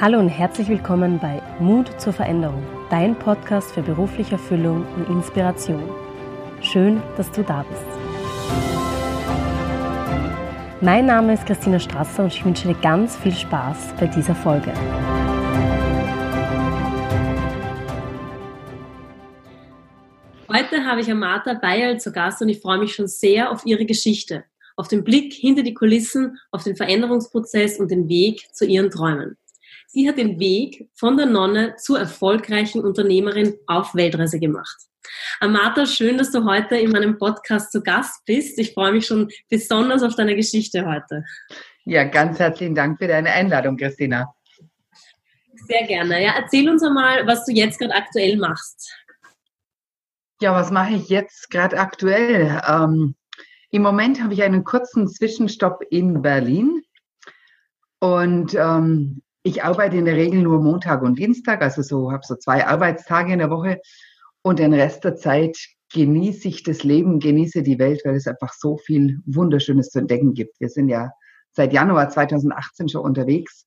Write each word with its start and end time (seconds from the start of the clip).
Hallo 0.00 0.18
und 0.18 0.28
herzlich 0.28 0.68
willkommen 0.68 1.20
bei 1.20 1.40
Mut 1.60 1.88
zur 2.00 2.12
Veränderung, 2.12 2.64
dein 2.90 3.16
Podcast 3.16 3.70
für 3.70 3.80
berufliche 3.80 4.32
Erfüllung 4.32 4.84
und 4.96 5.08
Inspiration. 5.08 5.88
Schön, 6.60 7.00
dass 7.16 7.30
du 7.30 7.44
da 7.44 7.62
bist. 7.62 7.80
Mein 10.80 11.06
Name 11.06 11.34
ist 11.34 11.46
Christina 11.46 11.78
Strasser 11.78 12.24
und 12.24 12.34
ich 12.34 12.44
wünsche 12.44 12.66
dir 12.66 12.74
ganz 12.74 13.16
viel 13.16 13.32
Spaß 13.32 13.94
bei 14.00 14.08
dieser 14.08 14.34
Folge. 14.34 14.72
Heute 20.52 20.84
habe 20.84 21.02
ich 21.02 21.10
Amata 21.10 21.54
Bayerl 21.54 22.00
zu 22.00 22.10
Gast 22.10 22.42
und 22.42 22.48
ich 22.48 22.60
freue 22.60 22.78
mich 22.78 22.96
schon 22.96 23.06
sehr 23.06 23.52
auf 23.52 23.64
ihre 23.64 23.86
Geschichte, 23.86 24.42
auf 24.74 24.88
den 24.88 25.04
Blick 25.04 25.32
hinter 25.32 25.62
die 25.62 25.72
Kulissen, 25.72 26.36
auf 26.50 26.64
den 26.64 26.74
Veränderungsprozess 26.74 27.78
und 27.78 27.92
den 27.92 28.08
Weg 28.08 28.52
zu 28.52 28.66
ihren 28.66 28.90
Träumen. 28.90 29.36
Sie 29.94 30.08
hat 30.08 30.18
den 30.18 30.40
Weg 30.40 30.88
von 30.96 31.16
der 31.16 31.26
Nonne 31.26 31.76
zur 31.76 32.00
erfolgreichen 32.00 32.80
Unternehmerin 32.80 33.54
auf 33.68 33.94
Weltreise 33.94 34.40
gemacht. 34.40 34.76
Amata, 35.38 35.86
schön, 35.86 36.18
dass 36.18 36.32
du 36.32 36.44
heute 36.44 36.76
in 36.76 36.90
meinem 36.90 37.16
Podcast 37.16 37.70
zu 37.70 37.80
Gast 37.80 38.24
bist. 38.26 38.58
Ich 38.58 38.74
freue 38.74 38.90
mich 38.90 39.06
schon 39.06 39.30
besonders 39.48 40.02
auf 40.02 40.16
deine 40.16 40.34
Geschichte 40.34 40.84
heute. 40.84 41.22
Ja, 41.84 42.02
ganz 42.02 42.40
herzlichen 42.40 42.74
Dank 42.74 42.98
für 42.98 43.06
deine 43.06 43.30
Einladung, 43.30 43.76
Christina. 43.76 44.34
Sehr 45.68 45.86
gerne. 45.86 46.24
Ja, 46.24 46.32
erzähl 46.38 46.68
uns 46.68 46.82
einmal, 46.82 47.24
was 47.28 47.44
du 47.44 47.52
jetzt 47.52 47.78
gerade 47.78 47.94
aktuell 47.94 48.36
machst. 48.36 48.92
Ja, 50.40 50.56
was 50.56 50.72
mache 50.72 50.94
ich 50.94 51.08
jetzt 51.08 51.50
gerade 51.50 51.78
aktuell? 51.78 52.60
Ähm, 52.68 53.14
Im 53.70 53.82
Moment 53.82 54.20
habe 54.20 54.34
ich 54.34 54.42
einen 54.42 54.64
kurzen 54.64 55.06
Zwischenstopp 55.06 55.84
in 55.88 56.20
Berlin 56.20 56.82
und 58.00 58.54
ähm, 58.54 59.22
ich 59.44 59.62
arbeite 59.62 59.98
in 59.98 60.06
der 60.06 60.16
Regel 60.16 60.42
nur 60.42 60.60
Montag 60.60 61.02
und 61.02 61.18
Dienstag, 61.18 61.62
also 61.62 61.82
so 61.82 62.10
habe 62.10 62.24
so 62.26 62.34
zwei 62.34 62.66
Arbeitstage 62.66 63.32
in 63.34 63.38
der 63.38 63.50
Woche 63.50 63.78
und 64.42 64.58
den 64.58 64.72
Rest 64.72 65.04
der 65.04 65.16
Zeit 65.16 65.56
genieße 65.92 66.48
ich 66.48 66.62
das 66.62 66.82
Leben, 66.82 67.20
genieße 67.20 67.62
die 67.62 67.78
Welt, 67.78 68.00
weil 68.04 68.16
es 68.16 68.26
einfach 68.26 68.54
so 68.54 68.78
viel 68.78 69.20
Wunderschönes 69.26 69.90
zu 69.90 69.98
entdecken 69.98 70.32
gibt. 70.32 70.58
Wir 70.60 70.70
sind 70.70 70.88
ja 70.88 71.12
seit 71.52 71.74
Januar 71.74 72.08
2018 72.08 72.88
schon 72.88 73.02
unterwegs 73.02 73.66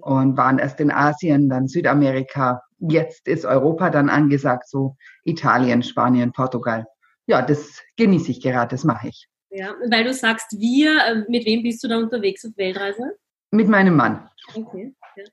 und 0.00 0.36
waren 0.36 0.58
erst 0.60 0.80
in 0.80 0.92
Asien, 0.92 1.48
dann 1.48 1.66
Südamerika. 1.66 2.62
Jetzt 2.78 3.26
ist 3.26 3.44
Europa 3.44 3.90
dann 3.90 4.08
angesagt, 4.08 4.68
so 4.68 4.96
Italien, 5.24 5.82
Spanien, 5.82 6.32
Portugal. 6.32 6.86
Ja, 7.26 7.42
das 7.42 7.82
genieße 7.96 8.30
ich 8.30 8.40
gerade, 8.40 8.70
das 8.70 8.84
mache 8.84 9.08
ich. 9.08 9.28
Ja, 9.50 9.74
weil 9.90 10.04
du 10.04 10.14
sagst, 10.14 10.52
wir, 10.52 10.98
äh, 11.04 11.24
mit 11.28 11.46
wem 11.46 11.62
bist 11.64 11.82
du 11.82 11.88
da 11.88 11.98
unterwegs 11.98 12.44
auf 12.44 12.52
Weltreise? 12.56 13.16
Mit 13.50 13.68
meinem 13.68 13.96
Mann. 13.96 14.28
Okay. 14.52 14.94
Ja. 15.16 15.24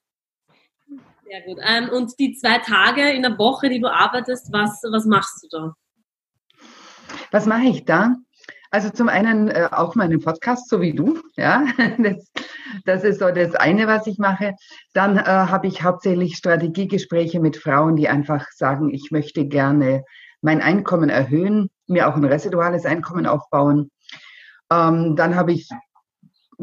Sehr 1.26 1.42
gut. 1.46 1.60
Ähm, 1.66 1.90
und 1.90 2.20
die 2.20 2.34
zwei 2.36 2.60
Tage 2.60 3.10
in 3.12 3.22
der 3.22 3.38
Woche, 3.38 3.70
die 3.70 3.80
du 3.80 3.88
arbeitest, 3.88 4.52
was, 4.52 4.82
was 4.92 5.06
machst 5.06 5.44
du 5.44 5.48
da? 5.50 5.74
Was 7.32 7.46
mache 7.46 7.64
ich 7.64 7.86
da? 7.86 8.16
Also 8.70 8.90
zum 8.90 9.10
einen 9.10 9.50
äh, 9.50 9.68
auch 9.72 9.96
meinen 9.96 10.22
Podcast, 10.22 10.70
so 10.70 10.80
wie 10.80 10.94
du. 10.94 11.20
Ja, 11.36 11.66
das, 11.98 12.32
das 12.86 13.04
ist 13.04 13.20
so 13.20 13.30
das 13.30 13.54
eine, 13.56 13.88
was 13.88 14.08
ich 14.08 14.18
mache. 14.18 14.56
Dann 14.94 15.18
äh, 15.18 15.24
habe 15.24 15.68
ich 15.68 15.84
hauptsächlich 15.84 16.38
Strategiegespräche 16.38 17.40
mit 17.40 17.58
Frauen, 17.58 17.98
die 17.98 18.08
einfach 18.08 18.48
sagen, 18.52 18.94
ich 18.94 19.12
möchte 19.12 19.46
gerne 19.46 20.04
mein 20.42 20.62
Einkommen 20.62 21.10
erhöhen, 21.10 21.70
mir 21.88 22.08
auch 22.08 22.16
ein 22.16 22.26
residuales 22.26 22.86
Einkommen 22.86 23.28
aufbauen. 23.28 23.92
Ähm, 24.72 25.16
dann 25.16 25.36
habe 25.36 25.52
ich 25.52 25.70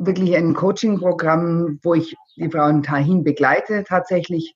wirklich 0.06 0.36
ein 0.36 0.54
Coaching-Programm, 0.54 1.80
wo 1.82 1.94
ich 1.94 2.16
die 2.36 2.50
Frauen 2.50 2.82
dahin 2.82 3.24
begleite 3.24 3.84
tatsächlich. 3.84 4.54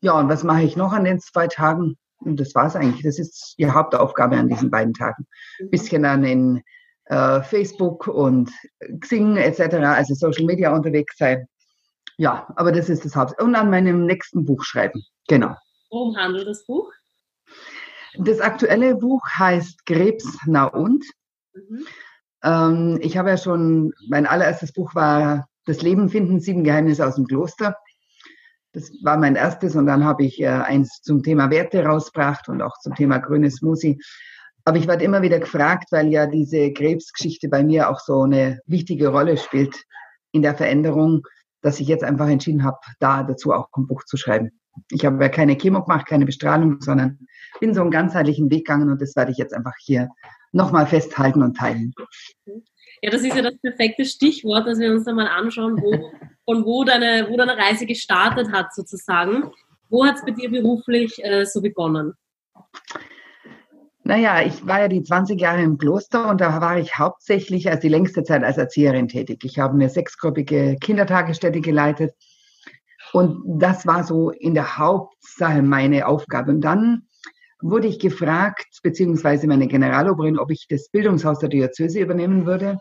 Ja, 0.00 0.18
und 0.18 0.28
was 0.28 0.44
mache 0.44 0.62
ich 0.62 0.76
noch 0.76 0.92
an 0.92 1.04
den 1.04 1.20
zwei 1.20 1.46
Tagen? 1.46 1.96
Und 2.18 2.38
das 2.38 2.54
war 2.54 2.66
es 2.66 2.76
eigentlich. 2.76 3.02
Das 3.02 3.18
ist 3.18 3.54
die 3.58 3.70
Hauptaufgabe 3.70 4.36
an 4.36 4.48
diesen 4.48 4.70
beiden 4.70 4.94
Tagen. 4.94 5.26
Ein 5.60 5.70
bisschen 5.70 6.04
dann 6.04 6.24
in 6.24 6.62
äh, 7.06 7.42
Facebook 7.42 8.06
und 8.06 8.50
Xing 9.00 9.36
etc., 9.36 9.74
also 9.74 10.14
Social 10.14 10.44
Media 10.44 10.74
unterwegs 10.74 11.16
sein. 11.18 11.46
Ja, 12.18 12.46
aber 12.56 12.72
das 12.72 12.88
ist 12.88 13.04
das 13.04 13.16
Haupt. 13.16 13.40
Und 13.40 13.54
an 13.54 13.70
meinem 13.70 14.06
nächsten 14.06 14.44
Buch 14.44 14.62
schreiben. 14.62 15.02
Genau. 15.28 15.56
Worum 15.90 16.16
handelt 16.16 16.46
das 16.46 16.64
Buch? 16.66 16.90
Das 18.18 18.40
aktuelle 18.40 18.94
Buch 18.94 19.22
heißt 19.38 19.86
Krebs, 19.86 20.38
na 20.46 20.66
und? 20.66 21.04
Mhm. 21.54 21.86
Ähm, 22.42 22.98
ich 23.00 23.16
habe 23.16 23.30
ja 23.30 23.36
schon, 23.36 23.92
mein 24.08 24.26
allererstes 24.26 24.72
Buch 24.72 24.94
war 24.94 25.46
Das 25.64 25.80
Leben 25.80 26.08
finden, 26.08 26.40
sieben 26.40 26.64
Geheimnisse 26.64 27.06
aus 27.06 27.14
dem 27.14 27.26
Kloster. 27.26 27.76
Das 28.72 28.90
war 29.02 29.16
mein 29.16 29.36
erstes 29.36 29.76
und 29.76 29.86
dann 29.86 30.04
habe 30.04 30.24
ich 30.24 30.40
äh, 30.40 30.48
eins 30.48 31.02
zum 31.02 31.22
Thema 31.22 31.50
Werte 31.50 31.84
rausgebracht 31.84 32.48
und 32.48 32.62
auch 32.62 32.78
zum 32.80 32.94
Thema 32.94 33.18
grünes 33.18 33.56
Smoothie. 33.56 34.00
Aber 34.64 34.78
ich 34.78 34.88
werde 34.88 35.04
immer 35.04 35.22
wieder 35.22 35.38
gefragt, 35.38 35.86
weil 35.90 36.08
ja 36.08 36.26
diese 36.26 36.72
Krebsgeschichte 36.72 37.48
bei 37.48 37.62
mir 37.62 37.90
auch 37.90 38.00
so 38.00 38.22
eine 38.22 38.60
wichtige 38.66 39.08
Rolle 39.08 39.36
spielt 39.36 39.84
in 40.32 40.42
der 40.42 40.54
Veränderung, 40.54 41.22
dass 41.60 41.80
ich 41.80 41.88
jetzt 41.88 42.04
einfach 42.04 42.28
entschieden 42.28 42.64
habe, 42.64 42.78
da 42.98 43.22
dazu 43.22 43.52
auch 43.52 43.68
ein 43.76 43.86
Buch 43.86 44.04
zu 44.04 44.16
schreiben. 44.16 44.50
Ich 44.90 45.04
habe 45.04 45.22
ja 45.22 45.28
keine 45.28 45.56
Chemo 45.56 45.82
gemacht, 45.82 46.06
keine 46.06 46.24
Bestrahlung, 46.24 46.80
sondern 46.80 47.18
bin 47.60 47.74
so 47.74 47.82
einen 47.82 47.90
ganzheitlichen 47.90 48.50
Weg 48.50 48.66
gegangen 48.66 48.90
und 48.90 49.00
das 49.00 49.14
werde 49.16 49.30
ich 49.32 49.38
jetzt 49.38 49.52
einfach 49.54 49.74
hier 49.78 50.08
nochmal 50.52 50.86
festhalten 50.86 51.42
und 51.42 51.56
teilen. 51.56 51.92
Ja, 53.02 53.10
das 53.10 53.22
ist 53.22 53.34
ja 53.34 53.42
das 53.42 53.58
perfekte 53.60 54.04
Stichwort, 54.04 54.66
dass 54.66 54.78
wir 54.78 54.92
uns 54.92 55.04
da 55.04 55.12
mal 55.12 55.26
anschauen, 55.26 55.80
wo, 55.82 56.12
von 56.44 56.64
wo 56.64 56.84
deine, 56.84 57.28
wo 57.28 57.36
deine 57.36 57.56
Reise 57.56 57.86
gestartet 57.86 58.52
hat, 58.52 58.74
sozusagen. 58.74 59.50
Wo 59.88 60.06
hat 60.06 60.16
es 60.16 60.24
bei 60.24 60.30
dir 60.30 60.50
beruflich 60.50 61.22
äh, 61.24 61.44
so 61.44 61.60
begonnen? 61.60 62.14
Naja, 64.04 64.42
ich 64.42 64.66
war 64.66 64.80
ja 64.80 64.88
die 64.88 65.02
20 65.02 65.40
Jahre 65.40 65.62
im 65.62 65.78
Kloster 65.78 66.28
und 66.28 66.40
da 66.40 66.60
war 66.60 66.78
ich 66.78 66.98
hauptsächlich 66.98 67.70
als 67.70 67.80
die 67.80 67.88
längste 67.88 68.24
Zeit 68.24 68.42
als 68.42 68.58
Erzieherin 68.58 69.08
tätig. 69.08 69.44
Ich 69.44 69.58
habe 69.58 69.74
eine 69.74 69.88
sechsgruppige 69.88 70.76
Kindertagesstätte 70.80 71.60
geleitet 71.60 72.12
und 73.12 73.42
das 73.44 73.86
war 73.86 74.04
so 74.04 74.30
in 74.30 74.54
der 74.54 74.78
Hauptsache 74.78 75.62
meine 75.62 76.06
Aufgabe. 76.06 76.50
Und 76.50 76.62
dann 76.62 77.06
wurde 77.62 77.88
ich 77.88 77.98
gefragt, 77.98 78.80
beziehungsweise 78.82 79.46
meine 79.46 79.68
Generaloberin, 79.68 80.38
ob 80.38 80.50
ich 80.50 80.66
das 80.68 80.88
Bildungshaus 80.88 81.38
der 81.38 81.48
Diözese 81.48 82.00
übernehmen 82.00 82.46
würde. 82.46 82.78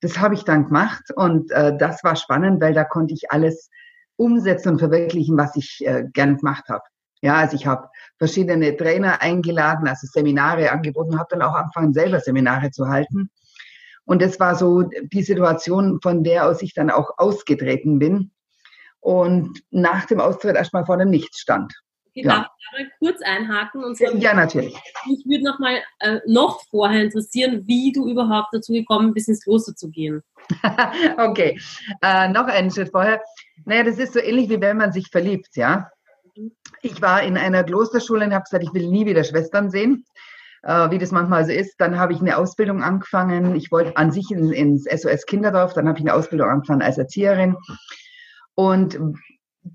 Das 0.00 0.18
habe 0.18 0.34
ich 0.34 0.44
dann 0.44 0.66
gemacht 0.66 1.10
und 1.14 1.50
äh, 1.50 1.76
das 1.76 2.04
war 2.04 2.16
spannend, 2.16 2.60
weil 2.60 2.74
da 2.74 2.84
konnte 2.84 3.14
ich 3.14 3.30
alles 3.30 3.70
umsetzen 4.16 4.70
und 4.70 4.78
verwirklichen, 4.78 5.36
was 5.36 5.56
ich 5.56 5.78
äh, 5.84 6.04
gern 6.12 6.36
gemacht 6.36 6.68
habe. 6.68 6.84
Ja, 7.20 7.36
also 7.36 7.56
ich 7.56 7.66
habe 7.66 7.88
verschiedene 8.16 8.76
Trainer 8.76 9.20
eingeladen, 9.20 9.88
also 9.88 10.06
Seminare 10.06 10.70
angeboten, 10.70 11.18
habe 11.18 11.28
dann 11.30 11.42
auch 11.42 11.54
angefangen, 11.54 11.92
selber 11.92 12.20
Seminare 12.20 12.70
zu 12.70 12.88
halten. 12.88 13.30
Und 14.04 14.22
das 14.22 14.38
war 14.40 14.54
so 14.54 14.82
die 14.82 15.22
Situation, 15.22 16.00
von 16.00 16.22
der 16.22 16.46
aus 16.46 16.62
ich 16.62 16.74
dann 16.74 16.90
auch 16.90 17.10
ausgetreten 17.18 17.98
bin 17.98 18.30
und 19.00 19.60
nach 19.70 20.06
dem 20.06 20.20
Austritt 20.20 20.56
erstmal 20.56 20.86
vor 20.86 20.96
dem 20.96 21.10
Nichts 21.10 21.40
stand. 21.40 21.74
Okay, 22.18 22.26
ja. 22.26 22.36
darf 22.36 22.46
ich 22.78 22.86
da 22.86 22.90
kurz 22.98 23.22
einhaken? 23.22 23.84
Und 23.84 23.96
zwar, 23.96 24.14
ja, 24.14 24.34
natürlich. 24.34 24.74
Mich 25.06 25.24
würde 25.26 25.44
noch 25.44 25.58
mal 25.58 25.80
äh, 26.00 26.20
noch 26.26 26.62
vorher 26.70 27.02
interessieren, 27.02 27.62
wie 27.66 27.92
du 27.92 28.08
überhaupt 28.08 28.48
dazu 28.52 28.72
gekommen 28.72 29.14
bist, 29.14 29.28
ins 29.28 29.42
Kloster 29.42 29.74
zu 29.74 29.90
gehen. 29.90 30.22
okay, 31.18 31.60
äh, 32.02 32.28
noch 32.28 32.46
einen 32.46 32.70
Schritt 32.70 32.90
vorher. 32.90 33.22
Naja, 33.64 33.84
das 33.84 33.98
ist 33.98 34.14
so 34.14 34.20
ähnlich, 34.20 34.48
wie 34.48 34.60
wenn 34.60 34.76
man 34.76 34.92
sich 34.92 35.08
verliebt, 35.10 35.56
ja. 35.56 35.90
Mhm. 36.36 36.52
Ich 36.82 37.00
war 37.02 37.22
in 37.22 37.36
einer 37.36 37.64
Klosterschule 37.64 38.24
und 38.24 38.34
habe 38.34 38.44
gesagt, 38.44 38.64
ich 38.64 38.74
will 38.74 38.88
nie 38.88 39.06
wieder 39.06 39.24
Schwestern 39.24 39.70
sehen, 39.70 40.04
äh, 40.62 40.90
wie 40.90 40.98
das 40.98 41.12
manchmal 41.12 41.44
so 41.44 41.52
ist. 41.52 41.76
Dann 41.78 41.98
habe 41.98 42.12
ich 42.12 42.20
eine 42.20 42.36
Ausbildung 42.36 42.82
angefangen. 42.82 43.54
Ich 43.54 43.70
wollte 43.70 43.96
an 43.96 44.10
sich 44.10 44.30
in, 44.30 44.52
ins 44.52 44.84
SOS 44.84 45.26
Kinderdorf. 45.26 45.74
Dann 45.74 45.88
habe 45.88 45.98
ich 45.98 46.04
eine 46.04 46.14
Ausbildung 46.14 46.48
angefangen 46.48 46.82
als 46.82 46.98
Erzieherin. 46.98 47.56
Und 48.54 48.98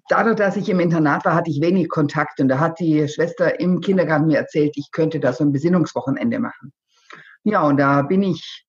dadurch, 0.10 0.36
dass 0.36 0.56
ich 0.56 0.70
im 0.70 0.80
Internat 0.80 1.26
war, 1.26 1.36
hatte 1.36 1.50
ich 1.50 1.62
wenig 1.62 1.90
Kontakt 1.90 2.40
und 2.40 2.48
da 2.48 2.60
hat 2.60 2.80
die 2.80 3.08
Schwester 3.08 3.60
im 3.60 3.82
Kindergarten 3.82 4.28
mir 4.28 4.38
erzählt, 4.38 4.74
ich 4.76 4.92
könnte 4.92 5.20
da 5.20 5.34
so 5.34 5.44
ein 5.44 5.52
Besinnungswochenende 5.52 6.40
machen. 6.40 6.74
Ja, 7.44 7.64
und 7.64 7.78
da 7.78 8.02
bin 8.04 8.24
ich 8.24 8.66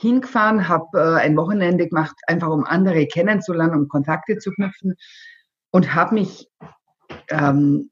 hingefahren, 0.00 0.68
habe 0.68 0.86
äh, 0.94 1.20
ein 1.20 1.36
Wochenende 1.36 1.88
gemacht, 1.88 2.14
einfach 2.26 2.48
um 2.48 2.64
andere 2.64 3.06
kennenzulernen, 3.06 3.74
um 3.74 3.88
Kontakte 3.88 4.38
zu 4.38 4.52
knüpfen 4.52 4.94
und 5.70 5.94
habe 5.94 6.14
mich 6.14 6.48
ähm, 7.30 7.90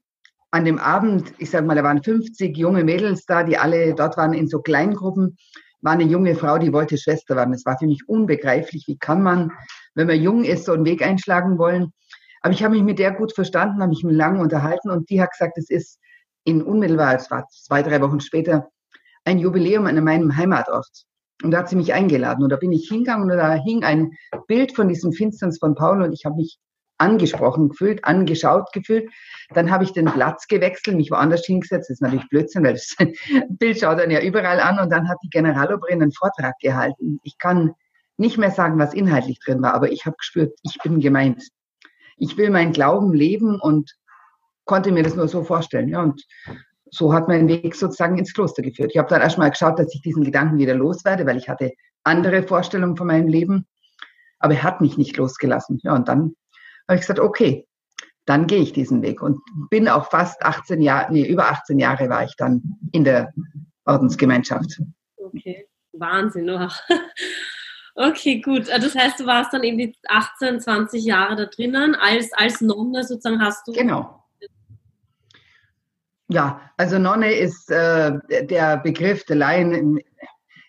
an 0.51 0.65
dem 0.65 0.79
Abend, 0.79 1.33
ich 1.37 1.49
sage 1.49 1.65
mal, 1.65 1.75
da 1.75 1.83
waren 1.83 2.03
50 2.03 2.57
junge 2.57 2.83
Mädels 2.83 3.25
da, 3.25 3.43
die 3.43 3.57
alle 3.57 3.93
dort 3.93 4.17
waren 4.17 4.33
in 4.33 4.47
so 4.47 4.61
Kleingruppen, 4.61 5.37
war 5.81 5.93
eine 5.93 6.03
junge 6.03 6.35
Frau, 6.35 6.57
die 6.57 6.73
wollte 6.73 6.97
Schwester 6.97 7.35
werden. 7.35 7.51
Das 7.51 7.65
war 7.65 7.77
für 7.77 7.85
mich 7.85 8.07
unbegreiflich. 8.07 8.85
Wie 8.87 8.97
kann 8.97 9.21
man, 9.21 9.51
wenn 9.93 10.07
man 10.07 10.21
jung 10.21 10.43
ist, 10.43 10.65
so 10.65 10.73
einen 10.73 10.85
Weg 10.85 11.05
einschlagen 11.05 11.57
wollen? 11.57 11.93
Aber 12.47 12.53
ich 12.53 12.63
habe 12.63 12.75
mich 12.75 12.83
mit 12.85 12.97
der 12.97 13.11
gut 13.11 13.33
verstanden, 13.35 13.81
habe 13.81 13.89
mich 13.89 14.03
lange 14.03 14.39
unterhalten 14.39 14.89
und 14.89 15.09
die 15.09 15.21
hat 15.21 15.31
gesagt, 15.31 15.57
es 15.57 15.69
ist 15.69 15.99
in 16.45 16.63
unmittelbar, 16.63 17.13
es 17.13 17.29
war 17.29 17.45
zwei, 17.49 17.83
drei 17.83 17.99
Wochen 17.99 18.21
später, 18.21 18.69
ein 19.25 19.37
Jubiläum 19.37 19.85
an 19.85 20.01
meinem 20.01 20.37
Heimatort. 20.37 20.87
Und 21.43 21.51
da 21.51 21.57
hat 21.57 21.67
sie 21.67 21.75
mich 21.75 21.93
eingeladen 21.93 22.43
und 22.43 22.49
da 22.49 22.55
bin 22.55 22.71
ich 22.71 22.87
hingegangen 22.87 23.29
und 23.29 23.37
da 23.37 23.53
hing 23.55 23.83
ein 23.83 24.13
Bild 24.47 24.73
von 24.73 24.87
diesem 24.87 25.11
Finsterns 25.11 25.59
von 25.59 25.75
Paul 25.75 26.01
und 26.03 26.13
ich 26.13 26.23
habe 26.23 26.37
mich 26.37 26.57
angesprochen 26.97 27.67
gefühlt, 27.67 28.05
angeschaut 28.05 28.71
gefühlt. 28.71 29.11
Dann 29.49 29.69
habe 29.69 29.83
ich 29.83 29.91
den 29.91 30.05
Platz 30.05 30.47
gewechselt, 30.47 30.95
mich 30.95 31.11
woanders 31.11 31.45
hingesetzt. 31.45 31.89
Das 31.89 31.95
ist 31.95 32.01
natürlich 32.01 32.29
Blödsinn, 32.29 32.63
weil 32.63 32.75
das 32.75 32.95
Bild 33.49 33.77
schaut 33.77 33.99
dann 33.99 34.09
ja 34.09 34.21
überall 34.21 34.61
an. 34.61 34.79
Und 34.79 34.89
dann 34.89 35.09
hat 35.09 35.17
die 35.21 35.29
Generalobrin 35.29 36.01
einen 36.01 36.13
Vortrag 36.13 36.53
gehalten. 36.61 37.19
Ich 37.23 37.37
kann 37.39 37.73
nicht 38.15 38.37
mehr 38.37 38.51
sagen, 38.51 38.79
was 38.79 38.93
inhaltlich 38.93 39.39
drin 39.43 39.61
war, 39.61 39.73
aber 39.73 39.91
ich 39.91 40.05
habe 40.05 40.15
gespürt, 40.15 40.57
ich 40.63 40.77
bin 40.81 41.01
gemeint. 41.01 41.43
Ich 42.17 42.37
will 42.37 42.49
meinen 42.49 42.73
Glauben 42.73 43.13
leben 43.13 43.59
und 43.59 43.95
konnte 44.65 44.91
mir 44.91 45.03
das 45.03 45.15
nur 45.15 45.27
so 45.27 45.43
vorstellen. 45.43 45.89
Ja, 45.89 46.01
und 46.01 46.23
so 46.91 47.13
hat 47.13 47.27
mein 47.27 47.47
Weg 47.47 47.75
sozusagen 47.75 48.17
ins 48.17 48.33
Kloster 48.33 48.61
geführt. 48.61 48.91
Ich 48.93 48.97
habe 48.97 49.09
dann 49.09 49.21
erstmal 49.21 49.49
geschaut, 49.49 49.79
dass 49.79 49.93
ich 49.93 50.01
diesen 50.01 50.23
Gedanken 50.23 50.57
wieder 50.57 50.75
loswerde, 50.75 51.25
weil 51.25 51.37
ich 51.37 51.49
hatte 51.49 51.71
andere 52.03 52.43
Vorstellungen 52.43 52.97
von 52.97 53.07
meinem 53.07 53.27
Leben. 53.27 53.65
Aber 54.39 54.53
er 54.53 54.63
hat 54.63 54.81
mich 54.81 54.97
nicht 54.97 55.17
losgelassen. 55.17 55.79
Ja, 55.83 55.95
und 55.95 56.07
dann 56.07 56.35
habe 56.87 56.95
ich 56.95 57.01
gesagt, 57.01 57.19
okay, 57.19 57.67
dann 58.25 58.45
gehe 58.45 58.59
ich 58.59 58.73
diesen 58.73 59.01
Weg 59.01 59.21
und 59.21 59.39
bin 59.69 59.87
auch 59.87 60.09
fast 60.09 60.43
18 60.43 60.81
Jahre, 60.81 61.11
nee, 61.11 61.25
über 61.25 61.49
18 61.49 61.79
Jahre 61.79 62.09
war 62.09 62.23
ich 62.23 62.35
dann 62.37 62.61
in 62.91 63.03
der 63.03 63.33
Ordensgemeinschaft. 63.85 64.81
Okay, 65.15 65.67
Wahnsinn. 65.93 66.49
Oh. 66.49 66.67
Okay, 67.99 68.41
gut. 68.41 68.67
Das 68.69 68.93
heißt, 68.93 69.19
du 69.19 69.25
warst 69.25 69.53
dann 69.53 69.63
eben 69.63 69.79
die 69.79 69.95
18, 70.07 70.59
20 70.59 71.03
Jahre 71.03 71.35
da 71.35 71.45
drinnen. 71.45 71.95
Als, 71.95 72.31
als 72.33 72.61
Nonne 72.61 73.03
sozusagen 73.03 73.41
hast 73.41 73.67
du. 73.67 73.71
Genau. 73.71 74.23
Ja, 76.27 76.61
also 76.77 76.99
Nonne 76.99 77.33
ist 77.33 77.71
äh, 77.71 78.19
der 78.45 78.77
Begriff 78.77 79.25
der 79.25 79.37
Laien. 79.37 79.99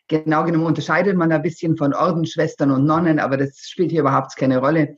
Genau 0.08 0.44
genommen 0.44 0.64
unterscheidet 0.64 1.18
man 1.18 1.30
ein 1.30 1.42
bisschen 1.42 1.76
von 1.76 1.92
Ordensschwestern 1.92 2.70
und 2.70 2.86
Nonnen, 2.86 3.18
aber 3.18 3.36
das 3.36 3.58
spielt 3.68 3.90
hier 3.90 4.00
überhaupt 4.00 4.34
keine 4.36 4.56
Rolle. 4.56 4.96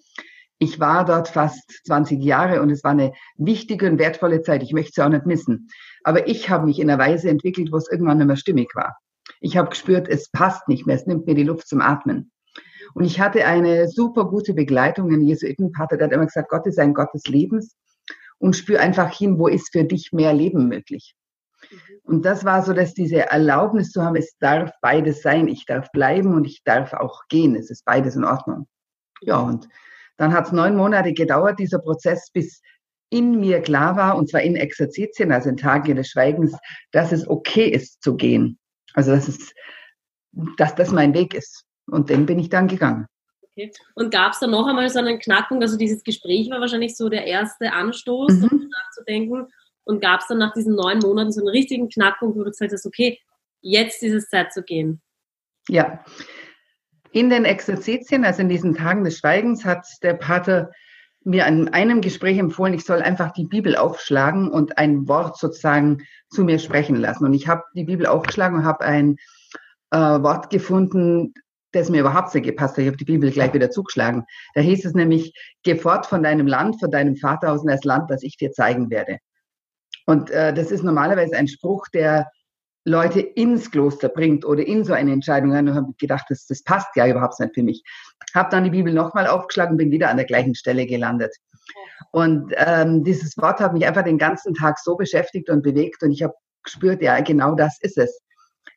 Ich 0.61 0.79
war 0.79 1.05
dort 1.05 1.27
fast 1.27 1.85
20 1.87 2.23
Jahre 2.23 2.63
und 2.63 2.71
es 2.71 2.85
war 2.85 2.93
eine 2.93 3.13
wichtige 3.39 3.91
und 3.91 3.99
wertvolle 3.99 4.43
Zeit. 4.43 4.63
Ich 4.63 4.73
möchte 4.73 4.93
sie 4.95 5.05
auch 5.05 5.09
nicht 5.09 5.27
missen. 5.27 5.69
Aber 6.05 6.29
ich 6.29 6.49
habe 6.49 6.67
mich 6.67 6.79
in 6.79 6.89
einer 6.89 7.03
Weise 7.03 7.29
entwickelt, 7.29 7.73
wo 7.73 7.77
es 7.77 7.91
irgendwann 7.91 8.19
nicht 8.19 8.29
mehr 8.29 8.37
stimmig 8.37 8.69
war. 8.77 8.97
Ich 9.41 9.57
habe 9.57 9.71
gespürt, 9.71 10.09
es 10.09 10.31
passt 10.31 10.69
nicht 10.69 10.87
mehr, 10.87 10.97
es 10.97 11.07
nimmt 11.07 11.27
mir 11.27 11.35
die 11.35 11.45
Luft 11.45 11.67
zum 11.67 11.81
Atmen. 11.81 12.31
Und 12.95 13.05
ich 13.05 13.21
hatte 13.21 13.47
eine 13.47 13.89
super 13.89 14.27
gute 14.27 14.53
Begleitung, 14.55 15.09
einen 15.09 15.23
Jesuitenpater, 15.23 15.97
der 15.97 16.07
hat 16.07 16.13
immer 16.13 16.27
gesagt, 16.27 16.51
Gott 16.51 16.67
ist 16.67 16.79
ein 16.79 16.95
Gott 16.95 17.15
des 17.15 17.27
Lebens 17.27 17.77
und 18.39 18.57
spür 18.57 18.81
einfach 18.81 19.13
hin, 19.13 19.39
wo 19.39 19.47
ist 19.47 19.73
für 19.73 19.85
dich 19.85 20.13
mehr 20.13 20.35
Leben 20.35 20.69
möglich. 20.69 21.15
Mhm. 21.71 21.79
Und 22.03 22.25
das 22.25 22.45
war 22.45 22.63
so, 22.63 22.73
dass 22.73 22.95
diese 22.95 23.31
Erlaubnis 23.31 23.93
zu 23.93 24.03
haben, 24.03 24.17
es 24.17 24.37
darf 24.39 24.73
beides 24.81 25.23
sein. 25.23 25.47
Ich 25.49 25.67
darf 25.67 25.91
bleiben 25.93 26.35
und 26.35 26.45
ich 26.45 26.63
darf 26.65 26.93
auch 26.93 27.23
gehen. 27.29 27.55
Es 27.55 27.71
ist 27.71 27.85
beides 27.85 28.17
in 28.17 28.25
Ordnung. 28.25 28.67
Ja, 29.21 29.39
und 29.39 29.69
dann 30.17 30.33
hat 30.33 30.47
es 30.47 30.53
neun 30.53 30.77
Monate 30.77 31.13
gedauert, 31.13 31.59
dieser 31.59 31.79
Prozess, 31.79 32.31
bis 32.33 32.61
in 33.11 33.41
mir 33.41 33.61
klar 33.61 33.97
war, 33.97 34.17
und 34.17 34.31
zwar 34.31 34.43
in 34.43 34.57
Exerzitien, 34.57 35.33
also 35.33 35.49
in 35.49 35.57
Tagen 35.57 35.97
des 35.97 36.09
Schweigens, 36.09 36.57
dass 36.93 37.13
es 37.13 37.29
okay 37.29 37.69
ist 37.69 38.03
zu 38.03 38.17
gehen. 38.17 38.59
Also 38.95 39.13
dass 39.13 39.29
es, 39.29 39.53
dass 40.57 40.75
das 40.75 40.91
mein 40.93 41.15
Weg 41.15 41.35
ist. 41.35 41.65
Und 41.87 42.11
den 42.11 42.27
bin 42.27 42.39
ich 42.39 42.49
dann 42.49 42.69
gegangen. 42.69 43.07
Okay. 43.43 43.73
Und 43.95 44.11
gab 44.11 44.33
es 44.33 44.39
da 44.39 44.47
noch 44.47 44.67
einmal 44.67 44.89
so 44.89 44.99
einen 44.99 45.19
Knackpunkt? 45.19 45.63
Also 45.63 45.77
dieses 45.77 46.05
Gespräch 46.05 46.51
war 46.51 46.61
wahrscheinlich 46.61 46.97
so 46.97 47.09
der 47.09 47.27
erste 47.27 47.73
Anstoß, 47.73 48.33
mhm. 48.33 48.45
um 48.45 48.69
nachzudenken. 48.69 49.49
Und 49.85 50.01
gab 50.01 50.21
es 50.21 50.29
dann 50.29 50.39
nach 50.39 50.53
diesen 50.53 50.75
neun 50.77 50.99
Monaten 50.99 51.33
so 51.33 51.41
einen 51.41 51.49
richtigen 51.49 51.89
Knackpunkt, 51.89 52.37
wo 52.37 52.45
du 52.45 52.51
gesagt 52.51 52.73
hast, 52.73 52.87
okay, 52.87 53.19
jetzt 53.61 54.03
ist 54.03 54.13
es 54.13 54.29
Zeit 54.29 54.53
zu 54.53 54.63
gehen? 54.63 55.01
Ja. 55.69 56.05
In 57.13 57.29
den 57.29 57.45
Exerzitien, 57.45 58.25
also 58.25 58.43
in 58.43 58.49
diesen 58.49 58.75
Tagen 58.75 59.03
des 59.03 59.19
Schweigens, 59.19 59.65
hat 59.65 59.85
der 60.03 60.15
Pater 60.15 60.71
mir 61.25 61.47
an 61.47 61.69
einem 61.69 62.01
Gespräch 62.01 62.39
empfohlen, 62.39 62.75
ich 62.75 62.85
soll 62.85 63.03
einfach 63.03 63.33
die 63.33 63.45
Bibel 63.45 63.77
aufschlagen 63.77 64.51
und 64.51 64.79
ein 64.79 65.07
Wort 65.07 65.39
sozusagen 65.39 66.03
zu 66.31 66.45
mir 66.45 66.59
sprechen 66.59 66.97
lassen. 66.97 67.25
Und 67.25 67.35
ich 67.35 67.47
habe 67.47 67.63
die 67.75 67.85
Bibel 67.85 68.07
aufgeschlagen 68.07 68.59
und 68.59 68.65
habe 68.65 68.85
ein 68.85 69.17
äh, 69.91 69.99
Wort 69.99 70.51
gefunden, 70.51 71.35
das 71.73 71.91
mir 71.91 72.01
überhaupt 72.01 72.35
nicht 72.35 72.45
gepasst 72.45 72.75
hat. 72.75 72.83
Ich 72.83 72.87
habe 72.87 72.97
die 72.97 73.05
Bibel 73.05 73.31
gleich 73.31 73.53
wieder 73.53 73.71
zugeschlagen. 73.71 74.25
Da 74.55 74.61
hieß 74.61 74.85
es 74.85 74.95
nämlich, 74.95 75.35
geh 75.63 75.77
fort 75.77 76.07
von 76.07 76.23
deinem 76.23 76.47
Land, 76.47 76.81
von 76.81 76.91
deinem 76.91 77.17
Vater 77.17 77.53
aus 77.53 77.63
in 77.63 77.69
das 77.69 77.85
Land, 77.85 78.11
das 78.11 78.23
ich 78.23 78.37
dir 78.37 78.53
zeigen 78.53 78.91
werde. 78.91 79.19
Und 80.07 80.31
äh, 80.31 80.53
das 80.53 80.71
ist 80.71 80.83
normalerweise 80.83 81.37
ein 81.37 81.49
Spruch, 81.49 81.87
der 81.93 82.31
Leute 82.85 83.21
ins 83.21 83.71
Kloster 83.71 84.09
bringt 84.09 84.45
oder 84.45 84.67
in 84.67 84.85
so 84.85 84.93
eine 84.93 85.13
Entscheidung. 85.13 85.51
Und 85.51 85.75
habe 85.75 85.93
gedacht, 85.99 86.27
das, 86.29 86.47
das 86.47 86.63
passt 86.63 86.89
ja 86.97 87.07
überhaupt 87.07 87.39
nicht 87.41 87.55
für 87.55 87.63
mich. 87.63 87.83
Habe 88.35 88.51
dann 88.51 88.65
die 88.65 88.71
Bibel 88.71 88.93
nochmal 88.93 89.27
aufgeschlagen 89.27 89.73
und 89.73 89.79
bin 89.79 89.91
wieder 89.91 90.11
an 90.11 90.17
der 90.17 90.27
gleichen 90.27 90.55
Stelle 90.55 90.87
gelandet. 90.87 91.35
Und 92.13 92.53
ähm, 92.57 93.05
dieses 93.05 93.37
Wort 93.37 93.61
hat 93.61 93.73
mich 93.73 93.87
einfach 93.87 94.05
den 94.05 94.19
ganzen 94.19 94.55
Tag 94.55 94.79
so 94.79 94.97
beschäftigt 94.97 95.51
und 95.51 95.63
bewegt 95.63 96.03
und 96.03 96.11
ich 96.11 96.23
habe 96.23 96.35
gespürt, 96.63 97.03
ja, 97.03 97.21
genau 97.21 97.55
das 97.55 97.79
ist 97.81 97.99
es. 97.99 98.21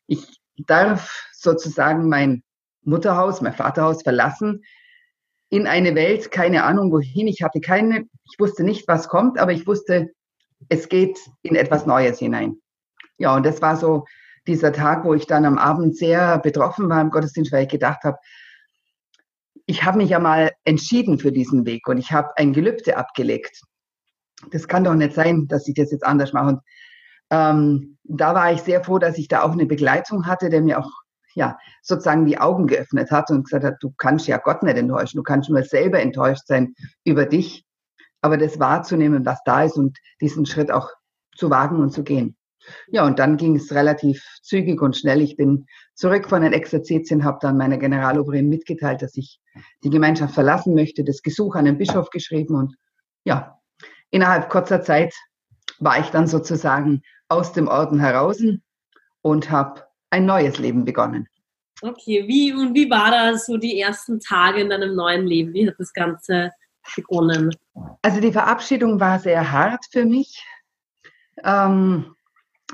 Ich 0.06 0.24
darf 0.56 1.28
sozusagen 1.32 2.08
mein 2.08 2.42
Mutterhaus, 2.82 3.40
mein 3.40 3.54
Vaterhaus 3.54 4.02
verlassen, 4.02 4.62
in 5.50 5.66
eine 5.66 5.94
Welt, 5.94 6.30
keine 6.30 6.64
Ahnung 6.64 6.92
wohin. 6.92 7.28
Ich 7.28 7.42
hatte 7.42 7.60
keine, 7.60 8.04
ich 8.24 8.38
wusste 8.38 8.64
nicht, 8.64 8.86
was 8.88 9.08
kommt, 9.08 9.38
aber 9.38 9.52
ich 9.52 9.66
wusste, 9.66 10.10
es 10.68 10.88
geht 10.88 11.18
in 11.42 11.54
etwas 11.56 11.86
Neues 11.86 12.18
hinein. 12.18 12.56
Ja, 13.18 13.34
und 13.36 13.44
das 13.44 13.62
war 13.62 13.76
so 13.76 14.04
dieser 14.46 14.72
Tag, 14.72 15.04
wo 15.04 15.14
ich 15.14 15.26
dann 15.26 15.44
am 15.44 15.58
Abend 15.58 15.96
sehr 15.96 16.38
betroffen 16.38 16.88
war 16.88 17.00
im 17.00 17.10
Gottesdienst, 17.10 17.52
weil 17.52 17.64
ich 17.64 17.70
gedacht 17.70 18.02
habe, 18.04 18.18
ich 19.66 19.84
habe 19.84 19.98
mich 19.98 20.10
ja 20.10 20.18
mal 20.18 20.52
entschieden 20.64 21.18
für 21.18 21.32
diesen 21.32 21.64
Weg 21.64 21.88
und 21.88 21.96
ich 21.96 22.12
habe 22.12 22.36
ein 22.36 22.52
Gelübde 22.52 22.96
abgelegt. 22.96 23.62
Das 24.50 24.68
kann 24.68 24.84
doch 24.84 24.94
nicht 24.94 25.14
sein, 25.14 25.46
dass 25.48 25.66
ich 25.68 25.74
das 25.74 25.90
jetzt 25.90 26.04
anders 26.04 26.34
mache. 26.34 26.48
Und 26.48 26.60
ähm, 27.30 27.96
da 28.04 28.34
war 28.34 28.52
ich 28.52 28.60
sehr 28.60 28.84
froh, 28.84 28.98
dass 28.98 29.16
ich 29.16 29.28
da 29.28 29.42
auch 29.42 29.52
eine 29.52 29.64
Begleitung 29.64 30.26
hatte, 30.26 30.50
der 30.50 30.60
mir 30.60 30.78
auch 30.78 30.90
ja, 31.34 31.58
sozusagen 31.82 32.26
die 32.26 32.38
Augen 32.38 32.66
geöffnet 32.66 33.10
hat 33.10 33.30
und 33.30 33.44
gesagt 33.44 33.64
hat, 33.64 33.76
du 33.80 33.92
kannst 33.96 34.26
ja 34.28 34.38
Gott 34.38 34.62
nicht 34.62 34.76
enttäuschen, 34.76 35.16
du 35.16 35.22
kannst 35.22 35.50
nur 35.50 35.62
selber 35.62 36.00
enttäuscht 36.00 36.46
sein 36.46 36.74
über 37.04 37.26
dich, 37.26 37.64
aber 38.20 38.38
das 38.38 38.60
wahrzunehmen, 38.60 39.26
was 39.26 39.40
da 39.44 39.64
ist 39.64 39.76
und 39.76 39.98
diesen 40.20 40.46
Schritt 40.46 40.70
auch 40.70 40.90
zu 41.36 41.50
wagen 41.50 41.80
und 41.80 41.90
zu 41.90 42.04
gehen. 42.04 42.36
Ja, 42.88 43.04
und 43.04 43.18
dann 43.18 43.36
ging 43.36 43.56
es 43.56 43.72
relativ 43.72 44.24
zügig 44.42 44.80
und 44.80 44.96
schnell. 44.96 45.20
Ich 45.20 45.36
bin 45.36 45.66
zurück 45.94 46.28
von 46.28 46.42
den 46.42 46.52
Exerzitien, 46.52 47.24
habe 47.24 47.38
dann 47.40 47.56
meiner 47.56 47.78
Generalobrin 47.78 48.48
mitgeteilt, 48.48 49.02
dass 49.02 49.16
ich 49.16 49.40
die 49.82 49.90
Gemeinschaft 49.90 50.34
verlassen 50.34 50.74
möchte, 50.74 51.04
das 51.04 51.22
Gesuch 51.22 51.54
an 51.54 51.66
den 51.66 51.78
Bischof 51.78 52.10
geschrieben 52.10 52.54
und 52.54 52.76
ja, 53.24 53.58
innerhalb 54.10 54.48
kurzer 54.48 54.82
Zeit 54.82 55.14
war 55.78 55.98
ich 55.98 56.06
dann 56.06 56.26
sozusagen 56.26 57.02
aus 57.28 57.52
dem 57.52 57.68
Orden 57.68 58.00
heraus 58.00 58.42
und 59.22 59.50
habe 59.50 59.82
ein 60.10 60.26
neues 60.26 60.58
Leben 60.58 60.84
begonnen. 60.84 61.28
Okay, 61.82 62.24
wie 62.28 62.52
und 62.52 62.74
wie 62.74 62.88
war 62.88 63.10
das 63.10 63.46
so 63.46 63.56
die 63.56 63.80
ersten 63.80 64.20
Tage 64.20 64.60
in 64.60 64.70
deinem 64.70 64.94
neuen 64.94 65.26
Leben? 65.26 65.52
Wie 65.52 65.68
hat 65.68 65.74
das 65.78 65.92
Ganze 65.92 66.52
begonnen? 66.94 67.50
Also 68.02 68.20
die 68.20 68.32
Verabschiedung 68.32 69.00
war 69.00 69.18
sehr 69.18 69.50
hart 69.50 69.84
für 69.90 70.04
mich, 70.04 70.44
ähm, 71.42 72.13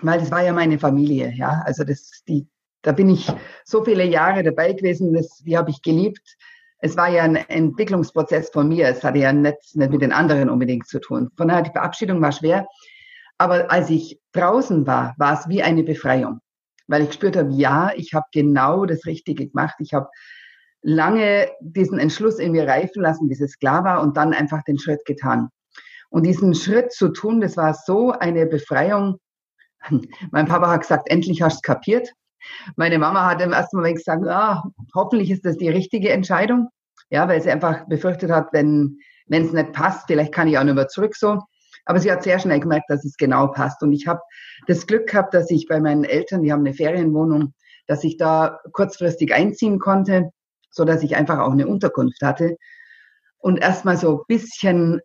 weil 0.02 0.20
das 0.20 0.30
war 0.30 0.42
ja 0.42 0.52
meine 0.52 0.78
Familie, 0.78 1.32
ja. 1.34 1.62
Also 1.64 1.84
das, 1.84 2.22
die, 2.28 2.46
da 2.82 2.92
bin 2.92 3.10
ich 3.10 3.32
so 3.64 3.84
viele 3.84 4.04
Jahre 4.04 4.42
dabei 4.42 4.72
gewesen, 4.72 5.12
das, 5.12 5.38
die 5.44 5.56
habe 5.56 5.70
ich 5.70 5.82
geliebt. 5.82 6.36
Es 6.78 6.96
war 6.96 7.08
ja 7.08 7.24
ein 7.24 7.36
Entwicklungsprozess 7.36 8.50
von 8.50 8.68
mir. 8.68 8.88
Es 8.88 9.04
hatte 9.04 9.18
ja 9.18 9.32
nicht, 9.32 9.76
nicht 9.76 9.90
mit 9.90 10.00
den 10.00 10.12
anderen 10.12 10.48
unbedingt 10.48 10.88
zu 10.88 10.98
tun. 10.98 11.30
Von 11.36 11.48
daher 11.48 11.62
die 11.62 11.72
Verabschiedung 11.72 12.22
war 12.22 12.32
schwer. 12.32 12.66
Aber 13.36 13.70
als 13.70 13.90
ich 13.90 14.18
draußen 14.32 14.86
war, 14.86 15.14
war 15.18 15.38
es 15.38 15.48
wie 15.48 15.62
eine 15.62 15.82
Befreiung 15.82 16.40
weil 16.90 17.02
ich 17.02 17.08
gespürt 17.08 17.36
habe, 17.36 17.52
ja, 17.52 17.92
ich 17.94 18.14
habe 18.14 18.26
genau 18.32 18.84
das 18.84 19.06
Richtige 19.06 19.46
gemacht. 19.46 19.76
Ich 19.78 19.94
habe 19.94 20.08
lange 20.82 21.48
diesen 21.60 22.00
Entschluss 22.00 22.40
in 22.40 22.50
mir 22.52 22.66
reifen 22.66 23.02
lassen, 23.02 23.28
bis 23.28 23.40
es 23.40 23.58
klar 23.58 23.84
war 23.84 24.02
und 24.02 24.16
dann 24.16 24.34
einfach 24.34 24.64
den 24.64 24.78
Schritt 24.78 25.04
getan. 25.04 25.50
Und 26.08 26.24
diesen 26.26 26.52
Schritt 26.54 26.92
zu 26.92 27.10
tun, 27.10 27.40
das 27.40 27.56
war 27.56 27.74
so 27.74 28.10
eine 28.10 28.44
Befreiung. 28.46 29.20
Mein 30.30 30.46
Papa 30.46 30.70
hat 30.70 30.82
gesagt, 30.82 31.10
endlich 31.10 31.42
hast 31.42 31.56
du 31.56 31.58
es 31.58 31.62
kapiert. 31.62 32.12
Meine 32.76 32.98
Mama 32.98 33.26
hat 33.26 33.42
im 33.42 33.52
ersten 33.52 33.76
Moment 33.76 33.96
gesagt, 33.96 34.26
ah, 34.26 34.64
hoffentlich 34.94 35.30
ist 35.30 35.44
das 35.44 35.56
die 35.56 35.68
richtige 35.68 36.10
Entscheidung. 36.10 36.68
Ja, 37.10 37.28
weil 37.28 37.42
sie 37.42 37.50
einfach 37.50 37.86
befürchtet 37.86 38.30
hat, 38.30 38.52
wenn 38.52 38.98
wenn 39.30 39.46
es 39.46 39.52
nicht 39.52 39.72
passt, 39.72 40.08
vielleicht 40.08 40.34
kann 40.34 40.48
ich 40.48 40.58
auch 40.58 40.64
nicht 40.64 40.74
mehr 40.74 40.88
zurück 40.88 41.16
so. 41.16 41.38
Aber 41.86 41.98
sie 41.98 42.12
hat 42.12 42.24
sehr 42.24 42.38
schnell 42.38 42.60
gemerkt, 42.60 42.90
dass 42.90 43.04
es 43.04 43.16
genau 43.16 43.46
passt. 43.46 43.82
Und 43.82 43.92
ich 43.92 44.06
habe 44.06 44.20
das 44.66 44.86
Glück 44.86 45.06
gehabt, 45.06 45.32
dass 45.32 45.50
ich 45.50 45.66
bei 45.66 45.80
meinen 45.80 46.04
Eltern, 46.04 46.42
die 46.42 46.52
haben 46.52 46.66
eine 46.66 46.74
Ferienwohnung, 46.74 47.54
dass 47.86 48.04
ich 48.04 48.16
da 48.16 48.58
kurzfristig 48.72 49.32
einziehen 49.32 49.78
konnte, 49.78 50.30
so 50.70 50.84
dass 50.84 51.02
ich 51.02 51.16
einfach 51.16 51.38
auch 51.38 51.52
eine 51.52 51.66
Unterkunft 51.66 52.20
hatte 52.22 52.56
und 53.38 53.58
erstmal 53.58 53.96
so 53.96 54.18
ein 54.18 54.24
bisschen 54.26 55.00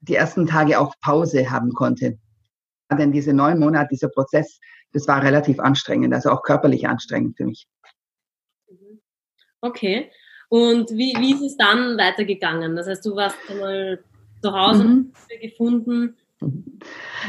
die 0.00 0.16
ersten 0.16 0.46
Tage 0.46 0.78
auch 0.78 0.94
Pause 1.00 1.50
haben 1.50 1.72
konnte. 1.72 2.18
Denn 2.90 3.12
diese 3.12 3.32
neun 3.32 3.58
Monate, 3.58 3.88
dieser 3.92 4.08
Prozess, 4.08 4.60
das 4.92 5.06
war 5.06 5.22
relativ 5.22 5.60
anstrengend, 5.60 6.14
also 6.14 6.30
auch 6.30 6.42
körperlich 6.42 6.88
anstrengend 6.88 7.36
für 7.36 7.44
mich. 7.44 7.68
Okay. 9.60 10.10
Und 10.48 10.90
wie, 10.90 11.14
wie 11.18 11.34
ist 11.34 11.42
es 11.42 11.56
dann 11.56 11.98
weitergegangen? 11.98 12.74
Das 12.76 12.86
heißt, 12.86 13.04
du 13.04 13.14
warst 13.14 13.36
einmal 13.48 14.02
zu 14.42 14.52
Hause 14.52 14.84
mhm. 14.84 15.12
gefunden? 15.42 16.16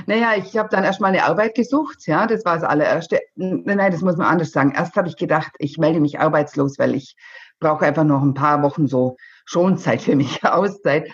Naja, 0.06 0.34
ich 0.38 0.56
habe 0.56 0.70
dann 0.70 0.84
erstmal 0.84 1.10
eine 1.10 1.26
Arbeit 1.26 1.56
gesucht, 1.56 2.06
ja, 2.06 2.28
das 2.28 2.46
war 2.46 2.56
das 2.56 2.64
allererste. 2.64 3.20
Nein, 3.36 3.92
das 3.92 4.02
muss 4.02 4.18
man 4.18 4.28
anders 4.28 4.52
sagen. 4.52 4.74
Erst 4.76 4.96
habe 4.96 5.08
ich 5.08 5.18
gedacht, 5.18 5.52
ich 5.58 5.78
melde 5.78 6.00
mich 6.00 6.20
arbeitslos, 6.20 6.78
weil 6.78 6.94
ich 6.94 7.16
brauche 7.60 7.86
einfach 7.86 8.04
noch 8.04 8.22
ein 8.22 8.36
paar 8.36 8.62
Wochen 8.62 8.88
so 8.88 9.18
Schonzeit 9.46 10.02
für 10.02 10.16
mich, 10.16 10.44
Auszeit. 10.46 11.12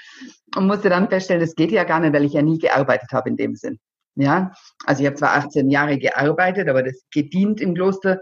Und 0.56 0.68
musste 0.68 0.90
dann 0.90 1.10
feststellen, 1.10 1.42
das 1.42 1.56
geht 1.56 1.72
ja 1.72 1.86
gar 1.86 2.02
nicht, 2.02 2.14
weil 2.14 2.26
ich 2.26 2.34
ja 2.34 2.42
nie 2.42 2.60
gearbeitet 2.60 3.12
habe 3.14 3.30
in 3.30 3.38
dem 3.38 3.56
Sinn. 3.56 3.80
Ja, 4.16 4.54
also 4.86 5.02
ich 5.02 5.08
habe 5.08 5.18
zwar 5.18 5.36
18 5.36 5.70
Jahre 5.70 5.98
gearbeitet, 5.98 6.70
aber 6.70 6.84
das 6.84 7.04
gedient 7.12 7.60
im 7.60 7.76
Kloster, 7.76 8.22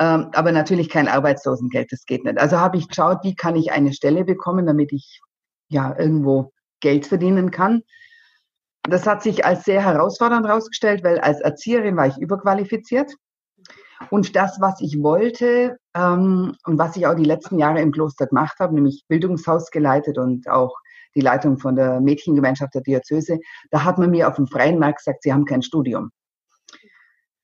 ähm, 0.00 0.30
aber 0.32 0.50
natürlich 0.50 0.88
kein 0.88 1.06
Arbeitslosengeld, 1.06 1.92
das 1.92 2.04
geht 2.06 2.24
nicht. 2.24 2.38
Also 2.38 2.58
habe 2.58 2.76
ich 2.76 2.88
geschaut, 2.88 3.18
wie 3.22 3.36
kann 3.36 3.54
ich 3.54 3.72
eine 3.72 3.92
Stelle 3.92 4.24
bekommen, 4.24 4.66
damit 4.66 4.92
ich 4.92 5.20
ja 5.68 5.96
irgendwo 5.96 6.52
Geld 6.80 7.06
verdienen 7.06 7.50
kann. 7.52 7.82
Das 8.82 9.06
hat 9.06 9.22
sich 9.22 9.44
als 9.44 9.62
sehr 9.62 9.84
herausfordernd 9.84 10.46
herausgestellt, 10.46 11.04
weil 11.04 11.20
als 11.20 11.40
Erzieherin 11.40 11.96
war 11.96 12.08
ich 12.08 12.18
überqualifiziert. 12.18 13.14
Und 14.10 14.34
das, 14.34 14.60
was 14.60 14.80
ich 14.80 15.00
wollte 15.00 15.76
ähm, 15.94 16.56
und 16.64 16.78
was 16.78 16.96
ich 16.96 17.06
auch 17.06 17.14
die 17.14 17.24
letzten 17.24 17.60
Jahre 17.60 17.80
im 17.80 17.92
Kloster 17.92 18.26
gemacht 18.26 18.58
habe, 18.58 18.74
nämlich 18.74 19.04
Bildungshaus 19.06 19.70
geleitet 19.70 20.18
und 20.18 20.48
auch 20.48 20.74
die 21.14 21.20
Leitung 21.20 21.58
von 21.58 21.76
der 21.76 22.00
Mädchengemeinschaft 22.00 22.74
der 22.74 22.82
Diözese, 22.82 23.38
da 23.70 23.84
hat 23.84 23.98
man 23.98 24.10
mir 24.10 24.28
auf 24.28 24.36
dem 24.36 24.46
freien 24.46 24.78
Markt 24.78 24.98
gesagt, 24.98 25.22
sie 25.22 25.32
haben 25.32 25.44
kein 25.44 25.62
Studium. 25.62 26.10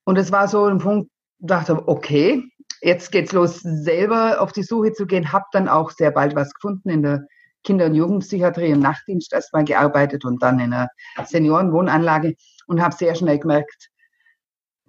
Und 0.04 0.16
es 0.16 0.32
war 0.32 0.48
so 0.48 0.64
ein 0.64 0.78
Punkt, 0.78 1.10
dachte, 1.38 1.87
okay, 1.87 2.42
jetzt 2.80 3.12
geht's 3.12 3.32
los, 3.32 3.60
selber 3.60 4.40
auf 4.40 4.52
die 4.52 4.62
Suche 4.62 4.92
zu 4.92 5.06
gehen, 5.06 5.32
habe 5.32 5.44
dann 5.52 5.68
auch 5.68 5.90
sehr 5.90 6.10
bald 6.10 6.34
was 6.34 6.52
gefunden 6.54 6.88
in 6.88 7.02
der 7.02 7.26
Kinder- 7.64 7.87
und 7.87 7.94
Jugendpsychiatrie 7.94 8.70
im 8.70 8.80
Nachtdienst 8.80 9.32
erstmal 9.32 9.64
gearbeitet 9.64 10.25
und 10.25 10.42
dann 10.42 10.58
in 10.60 10.72
einer 10.72 10.88
Seniorenwohnanlage 11.25 12.34
und 12.66 12.80
habe 12.80 12.94
sehr 12.94 13.14
schnell 13.14 13.38
gemerkt, 13.38 13.90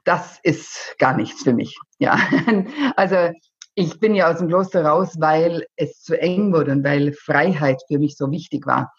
das 0.06 0.40
ist 0.44 0.96
gar 0.98 1.16
nichts 1.16 1.44
für 1.44 1.54
mich. 1.54 1.78
Ja, 1.98 2.18
also 2.96 3.32
ich 3.80 3.98
bin 3.98 4.14
ja 4.14 4.30
aus 4.30 4.40
dem 4.40 4.50
Kloster 4.50 4.84
raus, 4.84 5.16
weil 5.20 5.66
es 5.78 6.02
zu 6.02 6.20
eng 6.20 6.52
wurde 6.52 6.74
und 6.74 6.84
weil 6.84 7.14
Freiheit 7.14 7.82
für 7.88 7.98
mich 7.98 8.18
so 8.18 8.30
wichtig 8.30 8.68
war. 8.68 8.92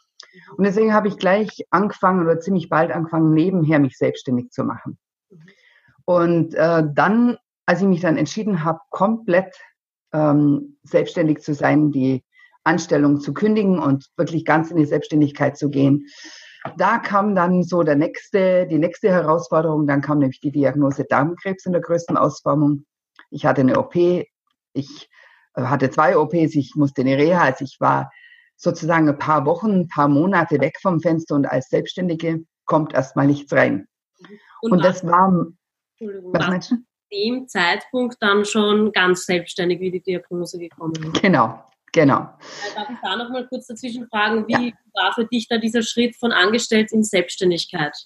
Und 0.56 0.64
deswegen 0.64 0.94
habe 0.94 1.08
ich 1.08 1.18
gleich 1.18 1.66
angefangen 1.68 2.22
oder 2.22 2.40
ziemlich 2.40 2.70
bald 2.70 2.90
angefangen, 2.90 3.34
nebenher 3.34 3.78
mich 3.78 3.98
selbstständig 3.98 4.50
zu 4.50 4.64
machen. 4.64 4.98
Und 6.06 6.54
äh, 6.54 6.82
dann, 6.94 7.36
als 7.66 7.82
ich 7.82 7.88
mich 7.88 8.00
dann 8.00 8.16
entschieden 8.16 8.64
habe, 8.64 8.80
komplett 8.88 9.54
ähm, 10.14 10.78
selbstständig 10.82 11.40
zu 11.40 11.52
sein, 11.52 11.92
die 11.92 12.24
Anstellung 12.64 13.20
zu 13.20 13.34
kündigen 13.34 13.78
und 13.78 14.06
wirklich 14.16 14.46
ganz 14.46 14.70
in 14.70 14.78
die 14.78 14.86
Selbstständigkeit 14.86 15.58
zu 15.58 15.68
gehen. 15.68 16.06
Da 16.78 16.98
kam 16.98 17.34
dann 17.34 17.64
so 17.64 17.82
der 17.82 17.96
nächste, 17.96 18.66
die 18.66 18.78
nächste 18.78 19.10
Herausforderung. 19.10 19.86
Dann 19.86 20.00
kam 20.00 20.20
nämlich 20.20 20.40
die 20.40 20.52
Diagnose 20.52 21.04
Darmkrebs 21.04 21.66
in 21.66 21.72
der 21.72 21.82
größten 21.82 22.16
Ausformung. 22.16 22.86
Ich 23.30 23.44
hatte 23.44 23.60
eine 23.60 23.78
OP. 23.78 23.94
Ich 24.72 25.08
äh, 25.54 25.62
hatte 25.62 25.90
zwei 25.90 26.16
OPs. 26.16 26.54
Ich 26.54 26.74
musste 26.76 27.02
in 27.02 27.08
die 27.08 27.14
Reha. 27.14 27.42
Also 27.42 27.64
ich 27.64 27.76
war 27.80 28.10
sozusagen 28.56 29.08
ein 29.08 29.18
paar 29.18 29.46
Wochen, 29.46 29.80
ein 29.80 29.88
paar 29.88 30.08
Monate 30.08 30.60
weg 30.60 30.76
vom 30.80 31.00
Fenster 31.00 31.34
und 31.34 31.46
als 31.46 31.68
Selbstständige 31.68 32.44
kommt 32.66 32.92
erstmal 32.92 33.26
nichts 33.26 33.52
rein. 33.52 33.88
Und, 34.60 34.72
und 34.72 34.84
das 34.84 35.04
war, 35.04 35.46
was 35.98 36.46
meinst 36.48 36.70
du? 36.70 36.76
dem 37.12 37.48
Zeitpunkt 37.48 38.16
dann 38.20 38.44
schon 38.44 38.92
ganz 38.92 39.24
selbstständig, 39.24 39.80
wie 39.80 39.90
die 39.90 40.02
Diagnose 40.02 40.58
gekommen 40.58 40.92
ist. 40.94 41.20
Genau, 41.20 41.58
Genau. 41.92 42.28
Darf 42.74 42.88
ich 42.88 42.98
da 43.02 43.16
noch 43.16 43.30
mal 43.30 43.46
kurz 43.48 43.66
dazwischen 43.66 44.06
fragen, 44.08 44.46
wie 44.46 44.68
ja. 44.68 44.72
war 44.94 45.12
für 45.12 45.24
dich 45.24 45.48
da 45.48 45.58
dieser 45.58 45.82
Schritt 45.82 46.16
von 46.16 46.30
Angestellt 46.32 46.92
in 46.92 47.02
Selbstständigkeit? 47.02 47.96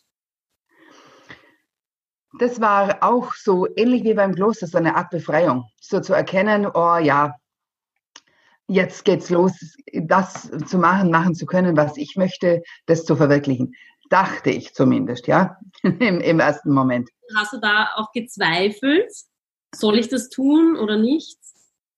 Das 2.38 2.60
war 2.60 3.02
auch 3.02 3.34
so 3.34 3.66
ähnlich 3.76 4.04
wie 4.04 4.14
beim 4.14 4.34
Kloster, 4.34 4.66
so 4.66 4.78
eine 4.78 4.96
Art 4.96 5.10
Befreiung. 5.10 5.64
So 5.80 6.00
zu 6.00 6.14
erkennen, 6.14 6.66
oh 6.66 6.96
ja, 6.96 7.36
jetzt 8.66 9.04
geht's 9.04 9.30
los, 9.30 9.52
das 9.92 10.50
zu 10.66 10.78
machen, 10.78 11.10
machen 11.10 11.34
zu 11.34 11.46
können, 11.46 11.76
was 11.76 11.96
ich 11.96 12.16
möchte, 12.16 12.62
das 12.86 13.04
zu 13.04 13.16
verwirklichen. 13.16 13.74
Dachte 14.10 14.50
ich 14.50 14.74
zumindest, 14.74 15.26
ja, 15.26 15.56
Im, 15.82 16.20
im 16.20 16.40
ersten 16.40 16.72
Moment. 16.72 17.08
Hast 17.36 17.52
du 17.52 17.60
da 17.60 17.90
auch 17.96 18.12
gezweifelt? 18.12 19.10
Soll 19.74 19.98
ich 19.98 20.08
das 20.08 20.28
tun 20.28 20.76
oder 20.76 20.96
nicht? 20.96 21.38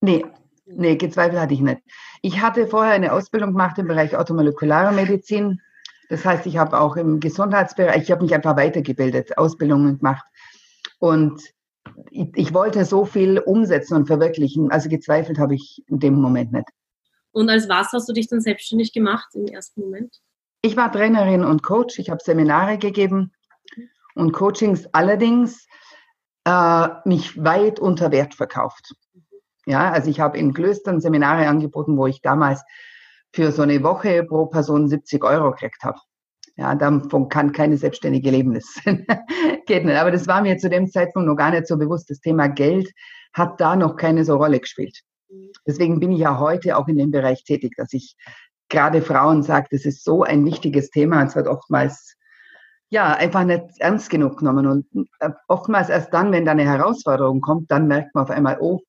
Nee, 0.00 0.24
Nee, 0.66 0.96
gezweifelt 0.96 1.40
hatte 1.40 1.54
ich 1.54 1.60
nicht. 1.60 1.80
Ich 2.22 2.40
hatte 2.40 2.66
vorher 2.66 2.92
eine 2.92 3.12
Ausbildung 3.12 3.52
gemacht 3.52 3.78
im 3.78 3.86
Bereich 3.86 4.16
automolekulare 4.16 4.92
Medizin. 4.92 5.60
Das 6.08 6.24
heißt, 6.24 6.46
ich 6.46 6.56
habe 6.56 6.78
auch 6.78 6.96
im 6.96 7.20
Gesundheitsbereich, 7.20 8.02
ich 8.02 8.10
habe 8.10 8.22
mich 8.22 8.34
einfach 8.34 8.56
weitergebildet, 8.56 9.36
Ausbildungen 9.38 9.98
gemacht. 9.98 10.24
Und 10.98 11.42
ich, 12.10 12.28
ich, 12.34 12.54
wollte 12.54 12.84
so 12.84 13.04
viel 13.04 13.38
umsetzen 13.38 13.94
und 13.94 14.06
verwirklichen. 14.06 14.70
Also 14.70 14.88
gezweifelt 14.88 15.38
habe 15.38 15.54
ich 15.54 15.82
in 15.88 15.98
dem 15.98 16.14
Moment 16.14 16.52
nicht. 16.52 16.68
Und 17.32 17.50
als 17.50 17.68
was 17.68 17.92
hast 17.92 18.08
du 18.08 18.12
dich 18.12 18.28
dann 18.28 18.40
selbstständig 18.40 18.92
gemacht 18.92 19.28
im 19.34 19.46
ersten 19.46 19.82
Moment? 19.82 20.20
Ich 20.62 20.76
war 20.76 20.90
Trainerin 20.90 21.44
und 21.44 21.62
Coach. 21.62 21.98
Ich 21.98 22.10
habe 22.10 22.20
Seminare 22.22 22.78
gegeben 22.78 23.32
und 24.14 24.32
Coachings 24.32 24.86
allerdings 24.92 25.66
äh, 26.44 26.88
mich 27.04 27.42
weit 27.42 27.78
unter 27.78 28.10
Wert 28.10 28.34
verkauft. 28.34 28.94
Ja, 29.66 29.90
also 29.90 30.08
ich 30.08 30.20
habe 30.20 30.38
in 30.38 30.54
Klöstern 30.54 31.00
Seminare 31.00 31.48
angeboten, 31.48 31.96
wo 31.96 32.06
ich 32.06 32.22
damals 32.22 32.62
für 33.34 33.52
so 33.52 33.62
eine 33.62 33.82
Woche 33.82 34.24
pro 34.24 34.46
Person 34.46 34.88
70 34.88 35.22
Euro 35.24 35.50
gekriegt 35.50 35.82
habe. 35.82 35.98
Ja, 36.56 36.74
davon 36.74 37.28
kann 37.28 37.52
keine 37.52 37.76
Selbstständige 37.76 38.30
leben. 38.30 38.54
Das 38.54 38.80
geht 39.66 39.84
nicht. 39.84 39.96
Aber 39.96 40.10
das 40.10 40.26
war 40.26 40.40
mir 40.40 40.56
zu 40.56 40.70
dem 40.70 40.88
Zeitpunkt 40.88 41.28
noch 41.28 41.36
gar 41.36 41.50
nicht 41.50 41.66
so 41.66 41.76
bewusst. 41.76 42.08
Das 42.08 42.20
Thema 42.20 42.48
Geld 42.48 42.90
hat 43.34 43.60
da 43.60 43.76
noch 43.76 43.96
keine 43.96 44.24
so 44.24 44.36
Rolle 44.36 44.58
gespielt. 44.58 45.02
Deswegen 45.66 46.00
bin 46.00 46.12
ich 46.12 46.20
ja 46.20 46.38
heute 46.38 46.78
auch 46.78 46.88
in 46.88 46.96
dem 46.96 47.10
Bereich 47.10 47.44
tätig, 47.44 47.74
dass 47.76 47.92
ich 47.92 48.16
gerade 48.70 49.02
Frauen 49.02 49.42
sage, 49.42 49.68
das 49.70 49.84
ist 49.84 50.02
so 50.02 50.22
ein 50.22 50.46
wichtiges 50.46 50.90
Thema. 50.90 51.22
Es 51.24 51.36
wird 51.36 51.46
oftmals 51.46 52.16
ja 52.88 53.12
einfach 53.12 53.44
nicht 53.44 53.64
ernst 53.78 54.08
genug 54.08 54.38
genommen. 54.38 54.66
Und 54.66 54.86
äh, 55.20 55.30
oftmals 55.48 55.90
erst 55.90 56.14
dann, 56.14 56.32
wenn 56.32 56.46
da 56.46 56.52
eine 56.52 56.64
Herausforderung 56.64 57.42
kommt, 57.42 57.70
dann 57.70 57.86
merkt 57.86 58.14
man 58.14 58.24
auf 58.24 58.30
einmal, 58.30 58.56
oh, 58.60 58.80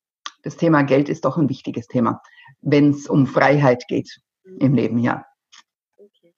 das 0.44 0.56
Thema 0.56 0.84
Geld 0.84 1.10
ist 1.10 1.26
doch 1.26 1.38
ein 1.38 1.50
wichtiges 1.50 1.88
Thema, 1.88 2.22
wenn 2.62 2.92
es 2.92 3.08
um 3.08 3.28
Freiheit 3.28 3.84
geht 3.90 4.22
im 4.60 4.74
Leben, 4.74 5.00
ja. 5.00 5.26
Okay, 5.98 6.34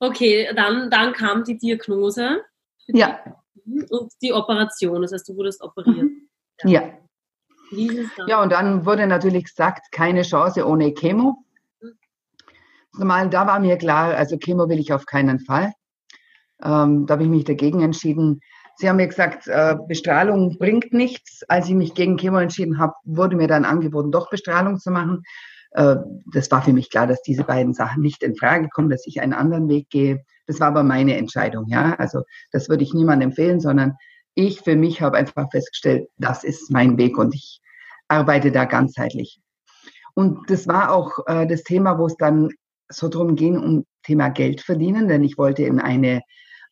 okay 0.00 0.50
dann, 0.54 0.90
dann 0.90 1.12
kam 1.12 1.44
die 1.44 1.56
Diagnose. 1.56 2.42
Ja. 2.86 3.20
Und 3.64 4.12
die 4.20 4.32
Operation, 4.32 5.02
das 5.02 5.12
heißt, 5.12 5.28
du 5.28 5.36
wurdest 5.36 5.62
operiert. 5.62 6.04
Mhm. 6.04 6.28
Ja. 6.64 6.82
Ja. 7.70 8.26
ja, 8.26 8.42
und 8.42 8.52
dann 8.52 8.86
wurde 8.86 9.06
natürlich 9.06 9.44
gesagt, 9.44 9.90
keine 9.90 10.22
Chance 10.22 10.66
ohne 10.66 10.92
Chemo. 10.92 11.44
Normal, 12.96 13.30
da 13.30 13.46
war 13.46 13.58
mir 13.58 13.76
klar, 13.76 14.14
also 14.14 14.36
Chemo 14.38 14.68
will 14.68 14.78
ich 14.78 14.92
auf 14.92 15.06
keinen 15.06 15.40
Fall. 15.40 15.72
Ähm, 16.62 17.06
da 17.06 17.14
habe 17.14 17.24
ich 17.24 17.28
mich 17.28 17.44
dagegen 17.44 17.82
entschieden. 17.82 18.40
Sie 18.76 18.88
haben 18.88 18.96
mir 18.96 19.08
gesagt, 19.08 19.46
äh, 19.46 19.76
Bestrahlung 19.88 20.58
bringt 20.58 20.92
nichts. 20.92 21.42
Als 21.48 21.68
ich 21.68 21.74
mich 21.74 21.94
gegen 21.94 22.16
Chemo 22.16 22.38
entschieden 22.38 22.78
habe, 22.78 22.94
wurde 23.04 23.36
mir 23.36 23.48
dann 23.48 23.64
angeboten, 23.64 24.12
doch 24.12 24.30
Bestrahlung 24.30 24.78
zu 24.78 24.90
machen. 24.90 25.24
Äh, 25.74 25.96
das 26.32 26.50
war 26.50 26.62
für 26.62 26.72
mich 26.72 26.90
klar, 26.90 27.06
dass 27.06 27.22
diese 27.22 27.44
beiden 27.44 27.74
Sachen 27.74 28.02
nicht 28.02 28.22
in 28.22 28.36
Frage 28.36 28.68
kommen, 28.68 28.90
dass 28.90 29.06
ich 29.06 29.20
einen 29.20 29.34
anderen 29.34 29.68
Weg 29.68 29.90
gehe. 29.90 30.24
Das 30.46 30.60
war 30.60 30.68
aber 30.68 30.82
meine 30.82 31.16
Entscheidung, 31.16 31.66
ja. 31.68 31.94
Also 31.94 32.22
das 32.52 32.68
würde 32.68 32.84
ich 32.84 32.94
niemandem 32.94 33.30
empfehlen, 33.30 33.60
sondern 33.60 33.96
ich 34.34 34.60
für 34.60 34.76
mich 34.76 35.00
habe 35.00 35.16
einfach 35.16 35.50
festgestellt, 35.50 36.08
das 36.16 36.44
ist 36.44 36.70
mein 36.70 36.96
Weg 36.96 37.18
und 37.18 37.34
ich 37.34 37.60
arbeite 38.08 38.50
da 38.50 38.64
ganzheitlich. 38.64 39.40
Und 40.14 40.48
das 40.48 40.66
war 40.68 40.92
auch 40.92 41.18
äh, 41.26 41.46
das 41.46 41.62
Thema, 41.62 41.98
wo 41.98 42.06
es 42.06 42.16
dann 42.16 42.50
so 42.88 43.08
drum 43.08 43.34
ging, 43.34 43.58
um 43.58 43.84
Thema 44.04 44.28
Geld 44.28 44.60
verdienen, 44.60 45.08
denn 45.08 45.24
ich 45.24 45.38
wollte 45.38 45.64
in 45.64 45.80
eine 45.80 46.20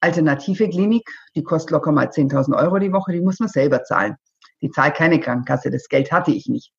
alternative 0.00 0.68
Klinik, 0.68 1.08
die 1.34 1.42
kostet 1.42 1.70
locker 1.70 1.92
mal 1.92 2.08
10.000 2.08 2.56
Euro 2.56 2.78
die 2.78 2.92
Woche, 2.92 3.12
die 3.12 3.20
muss 3.20 3.40
man 3.40 3.48
selber 3.48 3.82
zahlen. 3.84 4.16
Die 4.60 4.70
zahlt 4.70 4.94
keine 4.94 5.18
Krankenkasse, 5.18 5.70
das 5.70 5.88
Geld 5.88 6.12
hatte 6.12 6.30
ich 6.30 6.46
nicht. 6.46 6.72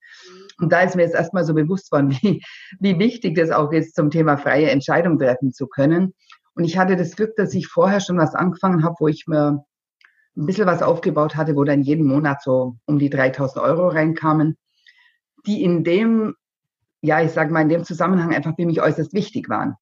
Und 0.60 0.72
da 0.72 0.81
ist 0.81 0.95
mir 0.95 1.03
jetzt 1.03 1.15
erstmal 1.15 1.45
so 1.45 1.53
bewusst 1.53 1.91
worden, 1.91 2.12
wie, 2.22 2.43
wie 2.79 3.00
wichtig 3.00 3.36
das 3.36 3.51
auch 3.51 3.72
ist, 3.72 3.95
zum 3.95 4.10
Thema 4.10 4.38
freie 4.38 4.69
Entscheidung 4.69 5.17
treffen 5.17 5.51
zu 5.51 5.67
können. 5.67 6.13
Und 6.55 6.65
ich 6.65 6.77
hatte 6.77 6.95
das 6.95 7.15
Glück, 7.15 7.36
dass 7.36 7.53
ich 7.53 7.67
vorher 7.67 8.00
schon 8.00 8.17
was 8.17 8.36
angefangen 8.36 8.83
habe, 8.83 8.95
wo 9.00 9.07
ich 9.07 9.25
mir 9.27 9.63
ein 10.36 10.45
bisschen 10.45 10.67
was 10.67 10.81
aufgebaut 10.81 11.36
hatte, 11.36 11.55
wo 11.55 11.63
dann 11.63 11.81
jeden 11.81 12.05
Monat 12.05 12.41
so 12.43 12.77
um 12.86 13.00
die 13.00 13.10
3000 13.10 13.63
Euro 13.63 13.88
reinkamen, 13.88 14.57
die 15.45 15.63
in 15.63 15.83
dem, 15.83 16.36
ja, 17.01 17.22
ich 17.22 17.31
sage 17.31 17.51
mal, 17.51 17.62
in 17.62 17.69
dem 17.69 17.83
Zusammenhang 17.83 18.33
einfach 18.33 18.55
für 18.55 18.65
mich 18.65 18.81
äußerst 18.81 19.13
wichtig 19.13 19.50
waren. 19.50 19.75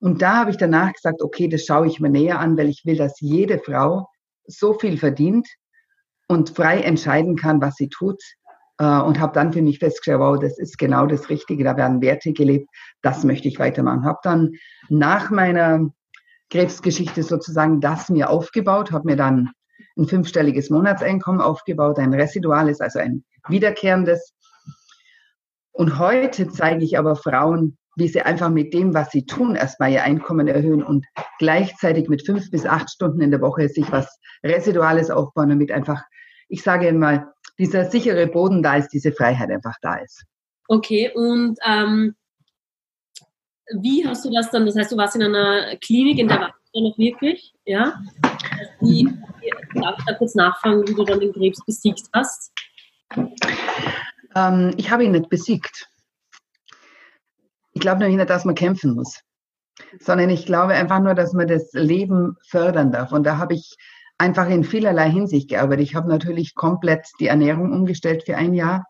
Und 0.00 0.22
da 0.22 0.36
habe 0.36 0.50
ich 0.50 0.56
danach 0.56 0.92
gesagt, 0.92 1.22
okay, 1.22 1.48
das 1.48 1.64
schaue 1.64 1.86
ich 1.86 2.00
mir 2.00 2.10
näher 2.10 2.38
an, 2.38 2.56
weil 2.56 2.68
ich 2.68 2.84
will, 2.84 2.96
dass 2.96 3.20
jede 3.20 3.58
Frau 3.58 4.08
so 4.46 4.74
viel 4.74 4.98
verdient 4.98 5.48
und 6.28 6.50
frei 6.50 6.80
entscheiden 6.80 7.36
kann, 7.36 7.60
was 7.60 7.76
sie 7.76 7.88
tut, 7.88 8.22
und 8.78 9.20
habe 9.20 9.32
dann 9.32 9.52
für 9.52 9.62
mich 9.62 9.78
festgestellt, 9.78 10.18
wow, 10.18 10.38
das 10.38 10.58
ist 10.58 10.78
genau 10.78 11.06
das 11.06 11.30
Richtige, 11.30 11.62
da 11.62 11.76
werden 11.76 12.02
Werte 12.02 12.32
gelebt, 12.32 12.68
das 13.02 13.22
möchte 13.22 13.46
ich 13.46 13.58
weitermachen. 13.58 14.04
Habe 14.04 14.18
dann 14.22 14.52
nach 14.88 15.30
meiner 15.30 15.90
Krebsgeschichte 16.50 17.22
sozusagen 17.22 17.80
das 17.80 18.08
mir 18.08 18.30
aufgebaut, 18.30 18.90
habe 18.90 19.06
mir 19.06 19.16
dann 19.16 19.50
ein 19.96 20.06
fünfstelliges 20.06 20.70
Monatseinkommen 20.70 21.40
aufgebaut, 21.40 21.98
ein 21.98 22.14
residuales, 22.14 22.80
also 22.80 22.98
ein 22.98 23.24
wiederkehrendes. 23.48 24.34
Und 25.72 25.98
heute 25.98 26.48
zeige 26.48 26.84
ich 26.84 26.98
aber 26.98 27.16
Frauen, 27.16 27.78
wie 27.96 28.08
sie 28.08 28.22
einfach 28.22 28.50
mit 28.50 28.74
dem, 28.74 28.92
was 28.92 29.10
sie 29.10 29.24
tun, 29.24 29.54
erstmal 29.54 29.92
ihr 29.92 30.02
Einkommen 30.02 30.48
erhöhen 30.48 30.82
und 30.82 31.06
gleichzeitig 31.38 32.08
mit 32.08 32.26
fünf 32.26 32.50
bis 32.50 32.66
acht 32.66 32.90
Stunden 32.90 33.20
in 33.20 33.30
der 33.30 33.40
Woche 33.40 33.68
sich 33.68 33.90
was 33.92 34.18
Residuales 34.42 35.10
aufbauen, 35.10 35.50
damit 35.50 35.70
einfach, 35.70 36.02
ich 36.48 36.62
sage 36.62 36.92
mal, 36.92 37.32
dieser 37.58 37.90
sichere 37.90 38.26
Boden 38.26 38.62
da 38.62 38.76
ist, 38.76 38.88
diese 38.88 39.12
Freiheit 39.12 39.50
einfach 39.50 39.76
da 39.80 39.96
ist. 39.96 40.24
Okay, 40.68 41.10
und 41.14 41.58
ähm, 41.64 42.14
wie 43.80 44.06
hast 44.06 44.24
du 44.24 44.30
das 44.30 44.50
dann, 44.50 44.66
das 44.66 44.76
heißt, 44.76 44.92
du 44.92 44.96
warst 44.96 45.16
in 45.16 45.22
einer 45.22 45.76
Klinik, 45.76 46.18
in 46.18 46.28
der 46.28 46.40
warst 46.40 46.54
du 46.74 46.88
noch 46.88 46.98
wirklich, 46.98 47.54
ja? 47.64 48.00
Wie, 48.80 49.08
darf 49.74 49.98
ich 49.98 50.04
da 50.04 50.14
kurz 50.14 50.34
nachfragen, 50.34 50.86
wie 50.86 50.94
du 50.94 51.04
dann 51.04 51.20
den 51.20 51.32
Krebs 51.32 51.64
besiegt 51.64 52.02
hast? 52.12 52.52
Ähm, 54.34 54.74
ich 54.76 54.90
habe 54.90 55.04
ihn 55.04 55.12
nicht 55.12 55.28
besiegt. 55.28 55.88
Ich 57.72 57.80
glaube 57.80 58.00
nämlich 58.00 58.16
nicht, 58.16 58.30
dass 58.30 58.44
man 58.44 58.54
kämpfen 58.54 58.94
muss, 58.94 59.20
sondern 59.98 60.30
ich 60.30 60.46
glaube 60.46 60.74
einfach 60.74 61.00
nur, 61.00 61.14
dass 61.14 61.32
man 61.32 61.48
das 61.48 61.72
Leben 61.72 62.36
fördern 62.46 62.92
darf. 62.92 63.12
Und 63.12 63.24
da 63.24 63.38
habe 63.38 63.54
ich 63.54 63.76
einfach 64.18 64.48
in 64.48 64.64
vielerlei 64.64 65.10
Hinsicht 65.10 65.48
gearbeitet. 65.48 65.84
Ich 65.84 65.94
habe 65.94 66.08
natürlich 66.08 66.54
komplett 66.54 67.08
die 67.20 67.26
Ernährung 67.26 67.72
umgestellt 67.72 68.24
für 68.24 68.36
ein 68.36 68.54
Jahr. 68.54 68.84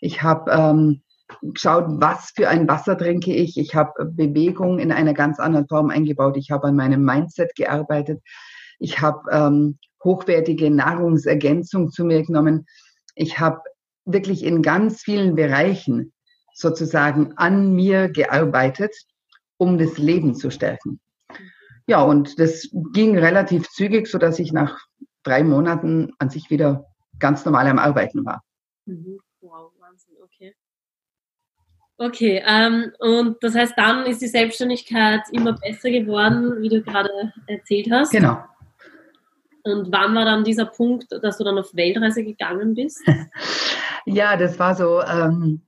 Ich 0.00 0.22
habe 0.22 0.50
ähm, 0.50 1.02
geschaut, 1.42 1.86
was 1.88 2.32
für 2.34 2.48
ein 2.48 2.68
Wasser 2.68 2.96
trinke 2.96 3.34
ich. 3.34 3.58
Ich 3.58 3.74
habe 3.74 4.06
Bewegung 4.06 4.78
in 4.78 4.92
einer 4.92 5.14
ganz 5.14 5.38
anderen 5.40 5.66
Form 5.68 5.90
eingebaut. 5.90 6.36
Ich 6.36 6.50
habe 6.50 6.68
an 6.68 6.76
meinem 6.76 7.04
Mindset 7.04 7.54
gearbeitet. 7.54 8.20
Ich 8.78 9.00
habe 9.00 9.28
ähm, 9.30 9.78
hochwertige 10.04 10.70
Nahrungsergänzung 10.70 11.90
zu 11.90 12.04
mir 12.04 12.22
genommen. 12.22 12.66
Ich 13.14 13.40
habe 13.40 13.60
wirklich 14.04 14.44
in 14.44 14.62
ganz 14.62 15.02
vielen 15.02 15.34
Bereichen 15.34 16.12
sozusagen 16.54 17.32
an 17.36 17.72
mir 17.72 18.08
gearbeitet, 18.08 18.94
um 19.56 19.78
das 19.78 19.98
Leben 19.98 20.34
zu 20.34 20.50
stärken. 20.50 21.00
Ja, 21.88 22.02
und 22.02 22.38
das 22.38 22.68
ging 22.92 23.16
relativ 23.16 23.70
zügig, 23.70 24.08
so 24.08 24.18
dass 24.18 24.38
ich 24.38 24.52
nach 24.52 24.78
drei 25.22 25.42
Monaten 25.42 26.12
an 26.18 26.28
sich 26.28 26.50
wieder 26.50 26.84
ganz 27.18 27.46
normal 27.46 27.66
am 27.66 27.78
Arbeiten 27.78 28.26
war. 28.26 28.42
Mhm. 28.84 29.18
Wow, 29.40 29.72
Wahnsinn, 29.80 30.14
okay. 30.22 30.54
Okay, 31.96 32.42
ähm, 32.46 32.92
und 32.98 33.42
das 33.42 33.54
heißt, 33.54 33.72
dann 33.76 34.04
ist 34.04 34.20
die 34.20 34.28
Selbstständigkeit 34.28 35.22
immer 35.32 35.54
besser 35.54 35.90
geworden, 35.90 36.60
wie 36.60 36.68
du 36.68 36.82
gerade 36.82 37.32
erzählt 37.46 37.88
hast. 37.90 38.12
Genau. 38.12 38.44
Und 39.64 39.90
wann 39.90 40.14
war 40.14 40.26
dann 40.26 40.44
dieser 40.44 40.66
Punkt, 40.66 41.06
dass 41.10 41.38
du 41.38 41.44
dann 41.44 41.58
auf 41.58 41.74
Weltreise 41.74 42.22
gegangen 42.22 42.74
bist? 42.74 43.02
ja, 44.04 44.36
das 44.36 44.58
war 44.58 44.74
so, 44.74 45.00
ähm, 45.02 45.62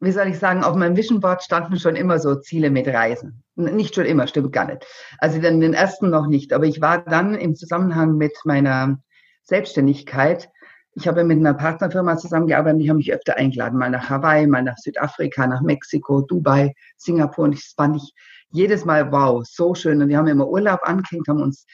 wie 0.00 0.12
soll 0.12 0.28
ich 0.28 0.38
sagen, 0.38 0.62
auf 0.62 0.76
meinem 0.76 0.96
Vision 0.96 1.20
Board 1.20 1.42
standen 1.42 1.78
schon 1.78 1.96
immer 1.96 2.18
so 2.18 2.34
Ziele 2.36 2.70
mit 2.70 2.86
Reisen. 2.86 3.42
Nicht 3.54 3.94
schon 3.94 4.04
immer, 4.04 4.26
stimmt 4.26 4.52
gar 4.52 4.66
nicht. 4.66 4.86
Also 5.18 5.40
dann 5.40 5.60
den 5.60 5.74
ersten 5.74 6.10
noch 6.10 6.26
nicht. 6.26 6.52
Aber 6.52 6.64
ich 6.64 6.80
war 6.80 7.02
dann 7.02 7.34
im 7.34 7.54
Zusammenhang 7.54 8.16
mit 8.16 8.36
meiner 8.44 8.98
Selbstständigkeit, 9.42 10.50
ich 10.98 11.06
habe 11.06 11.24
mit 11.24 11.38
einer 11.38 11.52
Partnerfirma 11.52 12.16
zusammengearbeitet, 12.16 12.80
die 12.80 12.88
haben 12.88 12.96
mich 12.96 13.12
öfter 13.12 13.36
eingeladen, 13.36 13.78
mal 13.78 13.90
nach 13.90 14.08
Hawaii, 14.08 14.46
mal 14.46 14.62
nach 14.62 14.78
Südafrika, 14.78 15.46
nach 15.46 15.60
Mexiko, 15.60 16.22
Dubai, 16.22 16.72
Singapur. 16.96 17.44
Und 17.44 17.54
das 17.54 17.74
fand 17.76 17.96
ich 17.96 18.14
jedes 18.50 18.86
Mal, 18.86 19.12
wow, 19.12 19.44
so 19.46 19.74
schön. 19.74 20.00
Und 20.00 20.08
wir 20.08 20.16
haben 20.16 20.26
immer 20.26 20.48
Urlaub 20.48 20.80
angehängt, 20.84 21.28
haben 21.28 21.42
uns 21.42 21.66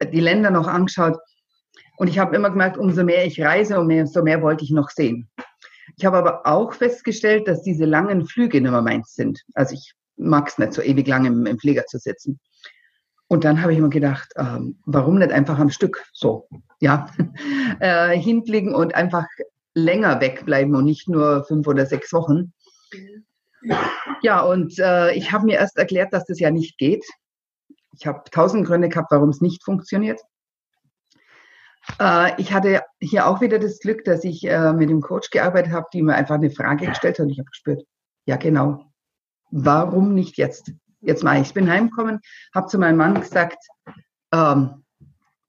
die 0.00 0.20
Länder 0.20 0.52
noch 0.52 0.68
angeschaut. 0.68 1.18
Und 1.96 2.06
ich 2.06 2.20
habe 2.20 2.36
immer 2.36 2.50
gemerkt, 2.50 2.78
umso 2.78 3.02
mehr 3.02 3.26
ich 3.26 3.42
reise, 3.42 3.80
umso 3.80 4.22
mehr 4.22 4.40
wollte 4.40 4.62
ich 4.62 4.70
noch 4.70 4.90
sehen. 4.90 5.28
Ich 5.96 6.04
habe 6.04 6.18
aber 6.18 6.46
auch 6.46 6.72
festgestellt, 6.72 7.48
dass 7.48 7.62
diese 7.62 7.84
langen 7.84 8.26
Flüge 8.26 8.60
nicht 8.60 8.70
mehr 8.70 8.82
meins 8.82 9.14
sind. 9.14 9.42
Also 9.54 9.74
ich 9.74 9.94
mag 10.16 10.48
es 10.48 10.58
nicht, 10.58 10.72
so 10.72 10.82
ewig 10.82 11.06
lang 11.06 11.24
im, 11.24 11.46
im 11.46 11.58
Flieger 11.58 11.86
zu 11.86 11.98
sitzen. 11.98 12.40
Und 13.28 13.44
dann 13.44 13.62
habe 13.62 13.72
ich 13.72 13.78
mir 13.78 13.88
gedacht, 13.88 14.32
ähm, 14.36 14.80
warum 14.86 15.18
nicht 15.18 15.30
einfach 15.30 15.58
am 15.58 15.70
Stück 15.70 16.04
so, 16.12 16.48
ja, 16.80 17.06
äh, 17.80 18.18
hinfliegen 18.18 18.74
und 18.74 18.94
einfach 18.94 19.26
länger 19.72 20.20
wegbleiben 20.20 20.74
und 20.74 20.84
nicht 20.84 21.08
nur 21.08 21.44
fünf 21.44 21.66
oder 21.68 21.86
sechs 21.86 22.12
Wochen. 22.12 22.52
Ja, 24.22 24.40
und 24.40 24.78
äh, 24.78 25.12
ich 25.12 25.32
habe 25.32 25.44
mir 25.46 25.58
erst 25.58 25.78
erklärt, 25.78 26.12
dass 26.12 26.24
das 26.24 26.40
ja 26.40 26.50
nicht 26.50 26.76
geht. 26.78 27.04
Ich 27.96 28.06
habe 28.06 28.22
tausend 28.30 28.66
Gründe 28.66 28.88
gehabt, 28.88 29.12
warum 29.12 29.28
es 29.28 29.40
nicht 29.40 29.62
funktioniert. 29.64 30.20
Äh, 31.98 32.40
ich 32.40 32.52
hatte 32.52 32.82
hier 33.00 33.26
auch 33.26 33.40
wieder 33.40 33.58
das 33.58 33.80
Glück, 33.80 34.04
dass 34.04 34.24
ich 34.24 34.46
äh, 34.46 34.72
mit 34.72 34.90
dem 34.90 35.00
Coach 35.00 35.30
gearbeitet 35.30 35.72
habe, 35.72 35.86
die 35.92 36.02
mir 36.02 36.14
einfach 36.14 36.36
eine 36.36 36.50
Frage 36.50 36.86
gestellt 36.86 37.18
hat 37.18 37.24
und 37.24 37.30
ich 37.30 37.38
habe 37.38 37.50
gespürt, 37.50 37.82
ja 38.26 38.36
genau, 38.36 38.84
warum 39.50 40.14
nicht 40.14 40.36
jetzt? 40.36 40.72
Jetzt 41.00 41.24
mal, 41.24 41.40
ich 41.40 41.54
bin 41.54 41.70
heimgekommen, 41.70 42.20
habe 42.54 42.66
zu 42.66 42.78
meinem 42.78 42.98
Mann 42.98 43.20
gesagt, 43.20 43.56
ähm, 44.32 44.84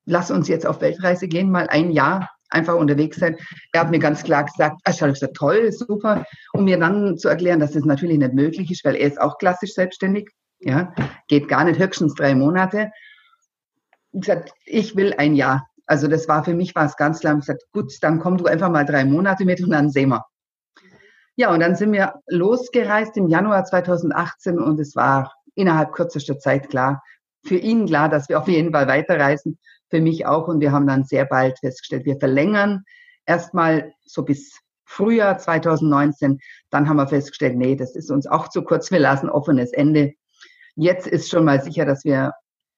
lass 0.06 0.32
uns 0.32 0.48
jetzt 0.48 0.66
auf 0.66 0.80
Weltreise 0.80 1.28
gehen, 1.28 1.52
mal 1.52 1.68
ein 1.68 1.92
Jahr 1.92 2.30
einfach 2.50 2.76
unterwegs 2.76 3.18
sein. 3.18 3.38
Er 3.72 3.82
hat 3.82 3.92
mir 3.92 4.00
ganz 4.00 4.24
klar 4.24 4.46
gesagt, 4.46 4.82
ah, 4.84 4.92
ich 4.92 5.02
habe 5.02 5.14
gesagt, 5.14 5.36
toll, 5.36 5.72
super, 5.72 6.26
um 6.54 6.66
mir 6.66 6.78
dann 6.78 7.18
zu 7.18 7.30
erklären, 7.30 7.60
dass 7.60 7.72
das 7.72 7.86
natürlich 7.86 8.18
nicht 8.18 8.34
möglich 8.34 8.72
ist, 8.72 8.86
weil 8.86 8.96
er 8.96 9.08
ist 9.08 9.20
auch 9.20 9.38
klassisch 9.38 9.74
selbstständig, 9.74 10.30
ja, 10.60 10.94
geht 11.28 11.48
gar 11.48 11.64
nicht 11.64 11.80
höchstens 11.80 12.14
drei 12.14 12.36
Monate. 12.36 12.92
Ich 14.14 14.22
gesagt, 14.22 14.54
ich 14.66 14.96
will 14.96 15.14
ein 15.18 15.36
Jahr. 15.36 15.68
Also 15.86 16.08
das 16.08 16.28
war 16.28 16.44
für 16.44 16.54
mich 16.54 16.76
war 16.76 16.86
es 16.86 16.96
ganz 16.96 17.20
klar. 17.20 17.34
Ich 17.34 17.42
gesagt, 17.42 17.64
gut, 17.72 17.92
dann 18.02 18.20
komm 18.20 18.38
du 18.38 18.46
einfach 18.46 18.70
mal 18.70 18.86
drei 18.86 19.06
Monate 19.06 19.46
mit 19.46 19.62
und 19.62 19.72
dann 19.72 19.90
sehen 19.90 20.10
wir. 20.10 20.26
Ja, 21.36 21.54
und 21.54 21.60
dann 21.62 21.76
sind 21.76 21.92
wir 21.92 22.16
losgereist 22.28 23.18
im 23.18 23.28
Januar 23.28 23.64
2018 23.64 24.60
und 24.60 24.80
es 24.80 24.96
war 24.96 25.34
innerhalb 25.56 25.94
kürzester 25.94 26.38
Zeit 26.40 26.70
klar, 26.70 27.02
für 27.44 27.56
ihn 27.56 27.86
klar, 27.86 28.10
dass 28.10 28.30
wir 28.30 28.40
auf 28.40 28.48
jeden 28.48 28.72
Fall 28.72 28.88
weiterreisen, 28.88 29.58
für 29.90 30.02
mich 30.02 30.26
auch. 30.26 30.48
Und 30.48 30.60
wir 30.60 30.72
haben 30.72 30.88
dann 30.88 31.04
sehr 31.04 31.26
bald 31.26 31.58
festgestellt, 31.60 32.06
wir 32.06 32.18
verlängern 32.18 32.84
erstmal 33.26 33.94
so 34.06 34.24
bis 34.24 34.60
Frühjahr 34.86 35.38
2019. 35.38 36.40
Dann 36.70 36.90
haben 36.90 36.98
wir 36.98 37.08
festgestellt, 37.08 37.56
nee, 37.58 37.76
das 37.76 37.96
ist 37.96 38.12
uns 38.12 38.28
auch 38.28 38.50
zu 38.50 38.64
kurz, 38.64 38.92
wir 38.92 39.00
lassen 39.00 39.30
offenes 39.30 39.72
Ende. 39.72 40.14
Jetzt 40.76 41.08
ist 41.08 41.30
schon 41.30 41.46
mal 41.46 41.62
sicher, 41.62 41.86
dass 41.86 42.04
wir, 42.04 42.34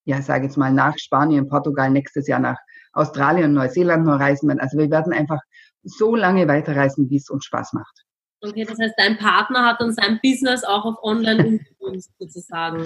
ja, 0.05 0.21
sage 0.21 0.45
jetzt 0.45 0.57
mal, 0.57 0.71
nach 0.71 0.97
Spanien, 0.97 1.47
Portugal, 1.47 1.89
nächstes 1.89 2.27
Jahr 2.27 2.39
nach 2.39 2.57
Australien 2.93 3.45
und 3.45 3.53
Neuseeland 3.53 4.05
noch 4.05 4.19
reisen 4.19 4.47
werden. 4.47 4.59
Also 4.59 4.77
wir 4.77 4.89
werden 4.89 5.13
einfach 5.13 5.39
so 5.83 6.15
lange 6.15 6.47
weiterreisen, 6.47 7.09
wie 7.09 7.17
es 7.17 7.29
uns 7.29 7.45
Spaß 7.45 7.73
macht. 7.73 8.03
Okay, 8.41 8.65
das 8.65 8.77
heißt, 8.77 8.95
dein 8.97 9.17
Partner 9.17 9.65
hat 9.65 9.79
dann 9.79 9.93
sein 9.93 10.19
Business 10.21 10.65
auch 10.65 10.83
auf 10.83 10.95
Online 11.01 11.59
umgemünzt 11.79 12.11
sozusagen. 12.19 12.83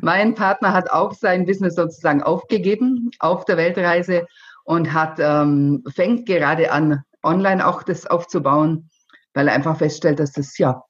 Mein 0.00 0.34
Partner 0.34 0.72
hat 0.72 0.90
auch 0.90 1.12
sein 1.12 1.44
Business 1.44 1.74
sozusagen 1.74 2.22
aufgegeben 2.22 3.10
auf 3.18 3.44
der 3.44 3.58
Weltreise 3.58 4.26
und 4.64 4.94
hat 4.94 5.18
ähm, 5.18 5.84
fängt 5.94 6.24
gerade 6.26 6.72
an, 6.72 7.02
online 7.22 7.66
auch 7.66 7.82
das 7.82 8.06
aufzubauen, 8.06 8.88
weil 9.34 9.48
er 9.48 9.54
einfach 9.54 9.76
feststellt, 9.76 10.18
dass 10.18 10.32
das 10.32 10.56
ja 10.56 10.82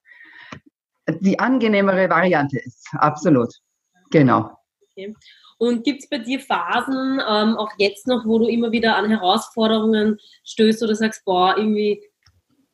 die 1.08 1.38
angenehmere 1.38 2.08
Variante 2.08 2.58
ist. 2.58 2.88
Absolut. 2.92 3.52
Genau. 4.10 4.56
Okay. 4.92 5.14
Und 5.58 5.84
gibt 5.84 6.02
es 6.02 6.08
bei 6.08 6.18
dir 6.18 6.40
Phasen, 6.40 7.20
ähm, 7.26 7.56
auch 7.56 7.70
jetzt 7.78 8.06
noch, 8.06 8.26
wo 8.26 8.38
du 8.38 8.46
immer 8.46 8.72
wieder 8.72 8.96
an 8.96 9.08
Herausforderungen 9.08 10.18
stößt 10.44 10.82
oder 10.82 10.94
sagst, 10.94 11.24
boah, 11.24 11.54
irgendwie 11.56 12.02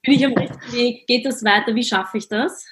bin 0.03 0.15
ich 0.15 0.27
am 0.27 0.33
richtigen 0.33 0.73
Weg, 0.73 1.07
geht 1.07 1.25
das 1.25 1.45
weiter, 1.45 1.75
wie 1.75 1.85
schaffe 1.85 2.19
ich 2.19 2.29
das? 2.29 2.67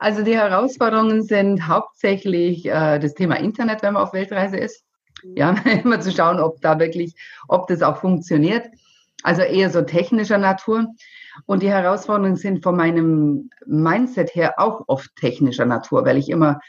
Also 0.00 0.22
die 0.22 0.36
Herausforderungen 0.36 1.22
sind 1.22 1.68
hauptsächlich 1.68 2.66
äh, 2.66 2.98
das 2.98 3.14
Thema 3.14 3.36
Internet, 3.36 3.82
wenn 3.82 3.94
man 3.94 4.02
auf 4.02 4.12
Weltreise 4.12 4.56
ist. 4.56 4.84
Ja, 5.22 5.50
immer 5.84 6.00
zu 6.00 6.10
schauen, 6.10 6.40
ob 6.40 6.60
da 6.60 6.78
wirklich, 6.78 7.14
ob 7.46 7.68
das 7.68 7.82
auch 7.82 7.98
funktioniert. 7.98 8.66
Also 9.22 9.42
eher 9.42 9.70
so 9.70 9.82
technischer 9.82 10.38
Natur. 10.38 10.86
Und 11.46 11.62
die 11.62 11.70
Herausforderungen 11.70 12.36
sind 12.36 12.62
von 12.62 12.76
meinem 12.76 13.50
Mindset 13.66 14.34
her 14.34 14.54
auch 14.58 14.82
oft 14.88 15.14
technischer 15.16 15.66
Natur, 15.66 16.04
weil 16.04 16.16
ich 16.16 16.28
immer 16.28 16.60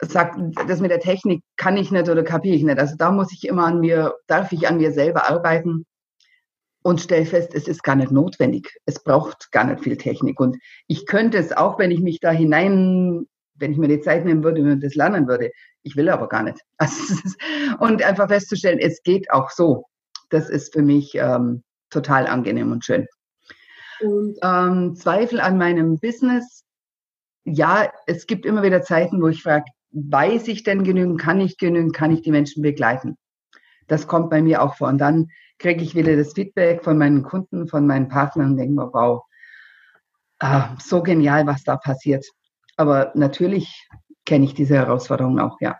sagt, 0.00 0.38
das 0.68 0.80
mit 0.80 0.90
der 0.90 1.00
Technik 1.00 1.42
kann 1.56 1.76
ich 1.76 1.90
nicht 1.90 2.08
oder 2.08 2.22
kapiere 2.22 2.56
ich 2.56 2.62
nicht. 2.62 2.78
Also 2.78 2.94
da 2.96 3.10
muss 3.10 3.32
ich 3.32 3.46
immer 3.46 3.66
an 3.66 3.80
mir, 3.80 4.14
darf 4.26 4.52
ich 4.52 4.68
an 4.68 4.76
mir 4.78 4.92
selber 4.92 5.28
arbeiten 5.28 5.86
und 6.82 7.00
stelle 7.00 7.26
fest, 7.26 7.54
es 7.54 7.68
ist 7.68 7.82
gar 7.82 7.96
nicht 7.96 8.12
notwendig. 8.12 8.78
Es 8.86 9.02
braucht 9.02 9.50
gar 9.50 9.64
nicht 9.64 9.82
viel 9.82 9.96
Technik. 9.96 10.40
Und 10.40 10.56
ich 10.86 11.06
könnte 11.06 11.38
es 11.38 11.52
auch, 11.52 11.78
wenn 11.78 11.90
ich 11.90 12.00
mich 12.00 12.20
da 12.20 12.30
hinein, 12.30 13.26
wenn 13.54 13.72
ich 13.72 13.78
mir 13.78 13.88
die 13.88 14.00
Zeit 14.00 14.24
nehmen 14.24 14.44
würde 14.44 14.62
und 14.62 14.82
das 14.82 14.94
lernen 14.94 15.26
würde. 15.26 15.50
Ich 15.82 15.96
will 15.96 16.08
aber 16.08 16.28
gar 16.28 16.42
nicht. 16.42 16.58
Also 16.78 17.14
und 17.80 18.02
einfach 18.02 18.28
festzustellen, 18.28 18.78
es 18.78 19.02
geht 19.02 19.30
auch 19.30 19.50
so. 19.50 19.86
Das 20.30 20.48
ist 20.48 20.72
für 20.72 20.82
mich 20.82 21.14
ähm, 21.14 21.62
total 21.90 22.26
angenehm 22.26 22.70
und 22.70 22.84
schön. 22.84 23.06
Und 24.00 24.38
ähm, 24.42 24.94
Zweifel 24.94 25.40
an 25.40 25.58
meinem 25.58 25.98
Business. 25.98 26.64
Ja, 27.44 27.90
es 28.06 28.26
gibt 28.26 28.46
immer 28.46 28.62
wieder 28.62 28.82
Zeiten, 28.82 29.20
wo 29.20 29.28
ich 29.28 29.42
frage, 29.42 29.64
weiß 29.92 30.48
ich 30.48 30.62
denn 30.62 30.84
genügend, 30.84 31.20
kann 31.20 31.40
ich 31.40 31.58
genügend, 31.58 31.94
kann 31.94 32.10
ich 32.10 32.22
die 32.22 32.30
Menschen 32.30 32.62
begleiten? 32.62 33.16
Das 33.86 34.06
kommt 34.06 34.30
bei 34.30 34.42
mir 34.42 34.62
auch 34.62 34.76
vor. 34.76 34.88
Und 34.88 34.98
dann 34.98 35.28
kriege 35.58 35.82
ich 35.82 35.94
wieder 35.94 36.16
das 36.16 36.34
Feedback 36.34 36.84
von 36.84 36.98
meinen 36.98 37.22
Kunden, 37.22 37.68
von 37.68 37.86
meinen 37.86 38.08
Partnern 38.08 38.52
und 38.52 38.56
denke 38.56 38.74
mir, 38.74 38.90
wow, 38.92 39.22
ah, 40.40 40.76
so 40.78 41.02
genial, 41.02 41.46
was 41.46 41.64
da 41.64 41.76
passiert. 41.76 42.24
Aber 42.76 43.12
natürlich 43.14 43.88
kenne 44.24 44.44
ich 44.44 44.54
diese 44.54 44.74
Herausforderungen 44.74 45.40
auch, 45.40 45.60
ja. 45.60 45.78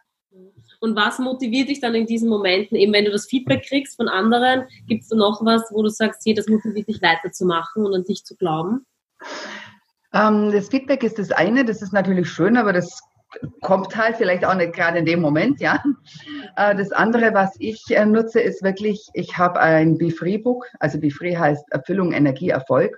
Und 0.80 0.94
was 0.94 1.18
motiviert 1.18 1.68
dich 1.68 1.80
dann 1.80 1.94
in 1.94 2.06
diesen 2.06 2.28
Momenten, 2.28 2.76
eben 2.76 2.92
wenn 2.92 3.04
du 3.04 3.10
das 3.10 3.26
Feedback 3.26 3.64
kriegst 3.66 3.96
von 3.96 4.08
anderen, 4.08 4.64
gibt 4.86 5.02
es 5.02 5.08
da 5.08 5.16
noch 5.16 5.44
was, 5.44 5.62
wo 5.72 5.82
du 5.82 5.88
sagst, 5.88 6.22
hey, 6.24 6.34
das 6.34 6.46
motiviert 6.46 6.88
dich 6.88 7.02
weiterzumachen 7.02 7.84
und 7.84 7.94
an 7.94 8.04
dich 8.04 8.24
zu 8.24 8.36
glauben? 8.36 8.86
Ähm, 10.12 10.52
das 10.52 10.68
Feedback 10.68 11.02
ist 11.02 11.18
das 11.18 11.32
eine, 11.32 11.64
das 11.64 11.82
ist 11.82 11.92
natürlich 11.92 12.30
schön, 12.30 12.56
aber 12.56 12.72
das 12.72 13.00
kommt 13.60 13.96
halt 13.96 14.16
vielleicht 14.16 14.44
auch 14.44 14.54
nicht 14.54 14.72
gerade 14.72 14.98
in 14.98 15.04
dem 15.04 15.20
Moment, 15.20 15.60
ja. 15.60 15.82
Äh, 16.56 16.74
das 16.74 16.92
andere, 16.92 17.34
was 17.34 17.54
ich 17.58 17.84
äh, 17.90 18.04
nutze, 18.04 18.40
ist 18.40 18.62
wirklich, 18.62 19.06
ich 19.14 19.36
habe 19.36 19.60
ein 19.60 19.98
Befree-Book, 19.98 20.66
also 20.80 20.98
Befree 20.98 21.36
heißt 21.36 21.64
Erfüllung, 21.70 22.12
Energie, 22.12 22.48
Erfolg. 22.48 22.96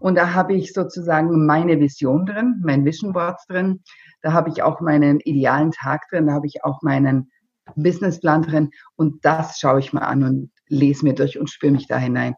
Und 0.00 0.16
da 0.16 0.34
habe 0.34 0.54
ich 0.54 0.72
sozusagen 0.72 1.46
meine 1.46 1.78
Vision 1.78 2.26
drin, 2.26 2.60
mein 2.64 2.84
Vision 2.84 3.12
Board 3.12 3.40
drin. 3.48 3.82
Da 4.22 4.32
habe 4.32 4.50
ich 4.50 4.62
auch 4.62 4.80
meinen 4.80 5.20
idealen 5.20 5.70
Tag 5.70 6.08
drin, 6.10 6.26
da 6.26 6.32
habe 6.32 6.46
ich 6.46 6.64
auch 6.64 6.82
meinen 6.82 7.30
Businessplan 7.76 8.42
drin. 8.42 8.70
Und 8.96 9.24
das 9.24 9.58
schaue 9.58 9.80
ich 9.80 9.92
mal 9.92 10.02
an 10.02 10.24
und 10.24 10.50
lese 10.68 11.04
mir 11.04 11.14
durch 11.14 11.38
und 11.38 11.50
spüre 11.50 11.72
mich 11.72 11.86
da 11.86 11.98
hinein. 11.98 12.34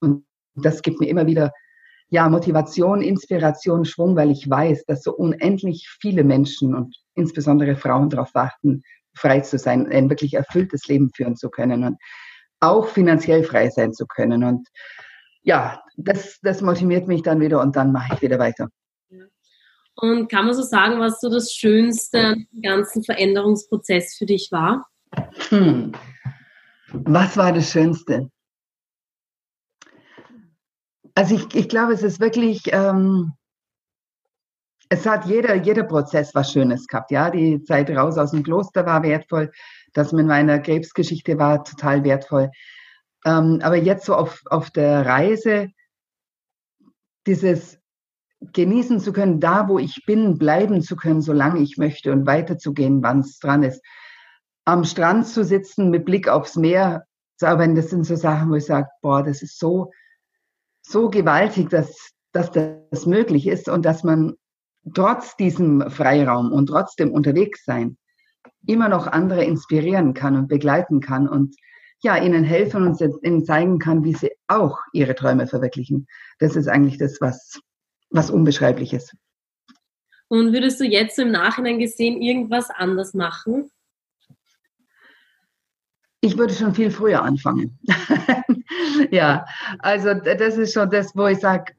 Und 0.00 0.24
das 0.54 0.82
gibt 0.82 1.00
mir 1.00 1.08
immer 1.08 1.26
wieder 1.26 1.52
ja, 2.10 2.28
Motivation, 2.28 3.02
Inspiration, 3.02 3.84
Schwung, 3.84 4.16
weil 4.16 4.30
ich 4.30 4.48
weiß, 4.48 4.84
dass 4.86 5.02
so 5.02 5.14
unendlich 5.14 5.88
viele 6.00 6.24
Menschen 6.24 6.74
und 6.74 6.96
insbesondere 7.14 7.76
Frauen 7.76 8.08
darauf 8.08 8.34
warten, 8.34 8.82
frei 9.14 9.40
zu 9.40 9.58
sein, 9.58 9.90
ein 9.90 10.08
wirklich 10.08 10.34
erfülltes 10.34 10.86
Leben 10.86 11.10
führen 11.14 11.36
zu 11.36 11.50
können 11.50 11.84
und 11.84 11.98
auch 12.60 12.88
finanziell 12.88 13.44
frei 13.44 13.68
sein 13.70 13.92
zu 13.92 14.06
können. 14.06 14.44
Und 14.44 14.68
ja, 15.42 15.82
das, 15.96 16.38
das 16.42 16.62
motiviert 16.62 17.08
mich 17.08 17.22
dann 17.22 17.40
wieder 17.40 17.60
und 17.60 17.76
dann 17.76 17.92
mache 17.92 18.14
ich 18.14 18.22
wieder 18.22 18.38
weiter. 18.38 18.68
Und 20.00 20.30
kann 20.30 20.46
man 20.46 20.54
so 20.54 20.62
sagen, 20.62 21.00
was 21.00 21.20
so 21.20 21.28
das 21.28 21.52
Schönste 21.52 22.20
an 22.20 22.46
dem 22.52 22.62
ganzen 22.62 23.02
Veränderungsprozess 23.02 24.14
für 24.16 24.26
dich 24.26 24.48
war? 24.52 24.86
Hm. 25.48 25.92
Was 26.92 27.36
war 27.36 27.52
das 27.52 27.72
Schönste? 27.72 28.30
Also 31.18 31.34
ich, 31.34 31.52
ich 31.52 31.68
glaube, 31.68 31.94
es 31.94 32.04
ist 32.04 32.20
wirklich, 32.20 32.62
ähm, 32.70 33.32
es 34.88 35.04
hat 35.04 35.26
jeder, 35.26 35.56
jeder 35.56 35.82
Prozess 35.82 36.32
was 36.32 36.52
Schönes 36.52 36.86
gehabt. 36.86 37.10
Ja, 37.10 37.28
die 37.28 37.60
Zeit 37.64 37.90
raus 37.90 38.16
aus 38.18 38.30
dem 38.30 38.44
Kloster 38.44 38.86
war 38.86 39.02
wertvoll. 39.02 39.50
Das 39.94 40.12
mit 40.12 40.28
meiner 40.28 40.60
Krebsgeschichte 40.60 41.36
war 41.36 41.64
total 41.64 42.04
wertvoll. 42.04 42.52
Ähm, 43.24 43.58
aber 43.64 43.74
jetzt 43.74 44.06
so 44.06 44.14
auf, 44.14 44.42
auf 44.46 44.70
der 44.70 45.06
Reise, 45.06 45.70
dieses 47.26 47.80
genießen 48.52 49.00
zu 49.00 49.12
können, 49.12 49.40
da 49.40 49.66
wo 49.66 49.80
ich 49.80 50.04
bin, 50.06 50.38
bleiben 50.38 50.82
zu 50.82 50.94
können, 50.94 51.20
solange 51.20 51.58
ich 51.58 51.78
möchte 51.78 52.12
und 52.12 52.28
weiterzugehen, 52.28 53.02
wann 53.02 53.18
es 53.22 53.40
dran 53.40 53.64
ist. 53.64 53.84
Am 54.64 54.84
Strand 54.84 55.26
zu 55.26 55.42
sitzen 55.42 55.90
mit 55.90 56.04
Blick 56.04 56.28
aufs 56.28 56.54
Meer 56.54 57.06
arbeiten, 57.40 57.74
das 57.74 57.90
sind 57.90 58.04
so 58.04 58.14
Sachen, 58.14 58.50
wo 58.50 58.54
ich 58.54 58.66
sage, 58.66 58.86
boah, 59.02 59.24
das 59.24 59.42
ist 59.42 59.58
so, 59.58 59.90
so 60.88 61.10
gewaltig, 61.10 61.68
dass, 61.68 62.10
dass 62.32 62.50
das 62.50 63.06
möglich 63.06 63.46
ist 63.46 63.68
und 63.68 63.84
dass 63.84 64.04
man 64.04 64.34
trotz 64.94 65.36
diesem 65.36 65.90
Freiraum 65.90 66.52
und 66.52 66.66
trotzdem 66.66 67.12
unterwegs 67.12 67.64
sein 67.64 67.98
immer 68.66 68.88
noch 68.88 69.06
andere 69.06 69.44
inspirieren 69.44 70.14
kann 70.14 70.36
und 70.36 70.48
begleiten 70.48 71.00
kann 71.00 71.28
und 71.28 71.54
ja, 72.00 72.16
ihnen 72.16 72.44
helfen 72.44 72.86
und 72.86 73.00
ihnen 73.22 73.44
zeigen 73.44 73.78
kann, 73.78 74.04
wie 74.04 74.14
sie 74.14 74.30
auch 74.46 74.78
ihre 74.92 75.14
Träume 75.14 75.46
verwirklichen. 75.46 76.06
Das 76.38 76.54
ist 76.54 76.68
eigentlich 76.68 76.96
das, 76.98 77.18
was, 77.20 77.60
was 78.10 78.30
unbeschreiblich 78.30 78.92
ist. 78.92 79.14
Und 80.28 80.52
würdest 80.52 80.78
du 80.78 80.84
jetzt 80.84 81.18
im 81.18 81.32
Nachhinein 81.32 81.78
gesehen 81.78 82.22
irgendwas 82.22 82.70
anders 82.70 83.14
machen? 83.14 83.70
Ich 86.20 86.36
würde 86.36 86.54
schon 86.54 86.74
viel 86.74 86.90
früher 86.90 87.22
anfangen. 87.22 87.78
ja, 89.10 89.46
also 89.78 90.14
das 90.14 90.56
ist 90.56 90.74
schon 90.74 90.90
das, 90.90 91.14
wo 91.14 91.26
ich 91.26 91.38
sage, 91.38 91.74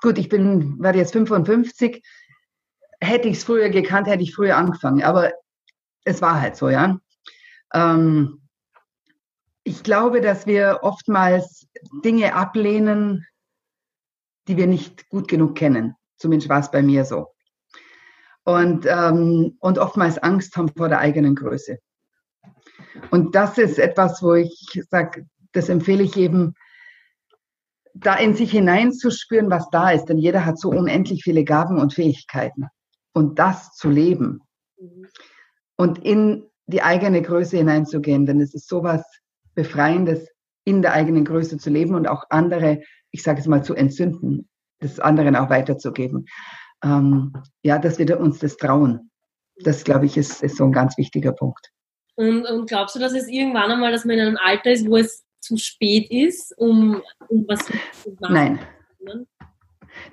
gut, 0.00 0.18
ich 0.18 0.28
bin, 0.28 0.80
werde 0.80 0.98
jetzt 0.98 1.12
55. 1.12 2.02
Hätte 3.00 3.28
ich 3.28 3.38
es 3.38 3.44
früher 3.44 3.68
gekannt, 3.68 4.06
hätte 4.06 4.22
ich 4.22 4.34
früher 4.34 4.56
angefangen. 4.56 5.02
Aber 5.02 5.32
es 6.04 6.22
war 6.22 6.40
halt 6.40 6.56
so, 6.56 6.68
ja. 6.68 6.98
Ähm, 7.74 8.40
ich 9.64 9.82
glaube, 9.82 10.20
dass 10.20 10.46
wir 10.46 10.80
oftmals 10.82 11.66
Dinge 12.04 12.34
ablehnen, 12.34 13.26
die 14.46 14.56
wir 14.56 14.68
nicht 14.68 15.08
gut 15.08 15.26
genug 15.26 15.56
kennen. 15.56 15.96
Zumindest 16.18 16.48
war 16.48 16.60
es 16.60 16.70
bei 16.70 16.82
mir 16.82 17.04
so. 17.04 17.34
Und, 18.44 18.86
ähm, 18.86 19.56
und 19.58 19.78
oftmals 19.78 20.18
Angst 20.18 20.56
haben 20.56 20.70
vor 20.76 20.88
der 20.88 21.00
eigenen 21.00 21.34
Größe. 21.34 21.78
Und 23.10 23.34
das 23.34 23.58
ist 23.58 23.78
etwas, 23.78 24.22
wo 24.22 24.34
ich 24.34 24.82
sage, 24.90 25.26
das 25.52 25.68
empfehle 25.68 26.02
ich 26.02 26.16
eben, 26.16 26.54
da 27.94 28.14
in 28.14 28.34
sich 28.34 28.50
hineinzuspüren, 28.50 29.50
was 29.50 29.70
da 29.70 29.90
ist. 29.90 30.06
Denn 30.06 30.18
jeder 30.18 30.44
hat 30.44 30.58
so 30.58 30.68
unendlich 30.68 31.22
viele 31.22 31.44
Gaben 31.44 31.78
und 31.78 31.94
Fähigkeiten. 31.94 32.66
Und 33.12 33.38
das 33.38 33.72
zu 33.72 33.88
leben 33.88 34.42
und 35.76 36.04
in 36.04 36.44
die 36.66 36.82
eigene 36.82 37.22
Größe 37.22 37.56
hineinzugehen, 37.58 38.26
denn 38.26 38.40
es 38.40 38.54
ist 38.54 38.68
sowas 38.68 39.04
Befreiendes, 39.54 40.28
in 40.64 40.82
der 40.82 40.92
eigenen 40.92 41.24
Größe 41.24 41.58
zu 41.58 41.70
leben 41.70 41.94
und 41.94 42.08
auch 42.08 42.24
andere, 42.28 42.80
ich 43.12 43.22
sage 43.22 43.40
es 43.40 43.46
mal, 43.46 43.62
zu 43.62 43.74
entzünden, 43.74 44.48
das 44.80 44.98
anderen 44.98 45.36
auch 45.36 45.48
weiterzugeben. 45.48 46.26
Ähm, 46.82 47.32
ja, 47.62 47.78
dass 47.78 47.98
wir 47.98 48.18
uns 48.18 48.40
das 48.40 48.56
trauen. 48.56 49.10
Das, 49.62 49.84
glaube 49.84 50.06
ich, 50.06 50.16
ist, 50.16 50.42
ist 50.42 50.56
so 50.56 50.64
ein 50.64 50.72
ganz 50.72 50.98
wichtiger 50.98 51.32
Punkt. 51.32 51.70
Und, 52.16 52.46
und 52.46 52.68
glaubst 52.68 52.96
du, 52.96 52.98
dass 52.98 53.12
es 53.12 53.28
irgendwann 53.28 53.70
einmal, 53.70 53.92
dass 53.92 54.04
man 54.04 54.18
in 54.18 54.26
einem 54.26 54.38
Alter 54.42 54.72
ist, 54.72 54.88
wo 54.88 54.96
es 54.96 55.24
zu 55.40 55.56
spät 55.56 56.10
ist, 56.10 56.56
um, 56.58 57.02
um 57.28 57.44
was 57.46 57.66
zu 57.66 57.72
machen? 58.20 58.34
Nein. 58.34 58.58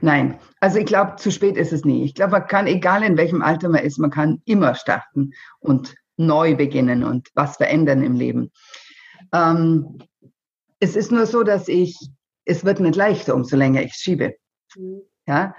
Nein, 0.01 0.39
also 0.59 0.79
ich 0.79 0.85
glaube, 0.85 1.15
zu 1.15 1.31
spät 1.31 1.57
ist 1.57 1.73
es 1.73 1.85
nie. 1.85 2.03
Ich 2.03 2.13
glaube, 2.13 2.31
man 2.31 2.47
kann, 2.47 2.67
egal 2.67 3.03
in 3.03 3.17
welchem 3.17 3.41
Alter 3.41 3.69
man 3.69 3.83
ist, 3.83 3.97
man 3.99 4.11
kann 4.11 4.41
immer 4.45 4.75
starten 4.75 5.31
und 5.59 5.95
neu 6.17 6.55
beginnen 6.55 7.03
und 7.03 7.29
was 7.33 7.57
verändern 7.57 8.03
im 8.03 8.15
Leben. 8.15 8.51
Ähm, 9.33 9.99
es 10.79 10.95
ist 10.95 11.11
nur 11.11 11.25
so, 11.25 11.43
dass 11.43 11.67
ich, 11.67 11.97
es 12.45 12.65
wird 12.65 12.79
nicht 12.79 12.95
leichter, 12.95 13.35
umso 13.35 13.55
länger 13.55 13.81
ich 13.81 13.93
schiebe. 13.93 14.35
Mhm. 14.75 15.01
Ja, 15.25 15.55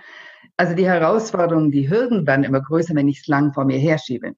also 0.57 0.75
die 0.75 0.87
Herausforderungen, 0.87 1.71
die 1.71 1.89
Hürden 1.89 2.27
werden 2.27 2.45
immer 2.45 2.61
größer, 2.61 2.95
wenn 2.95 3.09
ich 3.09 3.21
es 3.21 3.27
lang 3.27 3.53
vor 3.53 3.65
mir 3.65 3.79
herschiebe. 3.79 4.35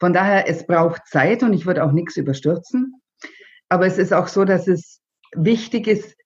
Von 0.00 0.12
daher, 0.12 0.48
es 0.48 0.66
braucht 0.66 1.06
Zeit 1.06 1.42
und 1.42 1.52
ich 1.52 1.66
würde 1.66 1.84
auch 1.84 1.92
nichts 1.92 2.16
überstürzen. 2.16 3.00
Aber 3.68 3.86
es 3.86 3.98
ist 3.98 4.12
auch 4.12 4.28
so, 4.28 4.44
dass 4.44 4.68
es 4.68 5.00
wichtig 5.34 5.86
ist, 5.86 6.16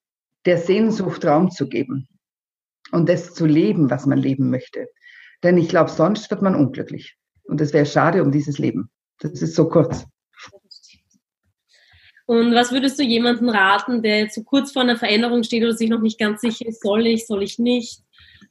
der 0.47 0.59
Sehnsucht 0.59 1.25
Raum 1.25 1.51
zu 1.51 1.69
geben 1.69 2.09
und 2.93 3.09
das 3.09 3.35
zu 3.35 3.47
leben, 3.47 3.91
was 3.91 4.07
man 4.07 4.19
leben 4.19 4.51
möchte. 4.51 4.89
Denn 5.43 5.57
ich 5.57 5.69
glaube, 5.69 5.91
sonst 5.91 6.31
wird 6.31 6.43
man 6.43 6.55
unglücklich. 6.55 7.17
Und 7.45 7.61
es 7.61 7.73
wäre 7.73 7.87
schade 7.87 8.23
um 8.23 8.33
dieses 8.33 8.59
Leben. 8.59 8.91
Das 9.21 9.43
ist 9.43 9.55
so 9.55 9.69
kurz. 9.69 10.05
Und 12.27 12.55
was 12.55 12.73
würdest 12.73 12.99
du 12.99 13.05
jemandem 13.05 13.49
raten, 13.49 14.03
der 14.03 14.19
jetzt 14.19 14.35
so 14.35 14.43
kurz 14.43 14.73
vor 14.73 14.83
einer 14.83 14.99
Veränderung 14.99 15.43
steht 15.45 15.63
oder 15.63 15.73
sich 15.73 15.89
noch 15.89 16.03
nicht 16.03 16.19
ganz 16.19 16.43
sicher 16.43 16.67
ist, 16.67 16.83
soll 16.83 17.07
ich, 17.07 17.27
soll 17.27 17.43
ich 17.43 17.59
nicht? 17.59 18.03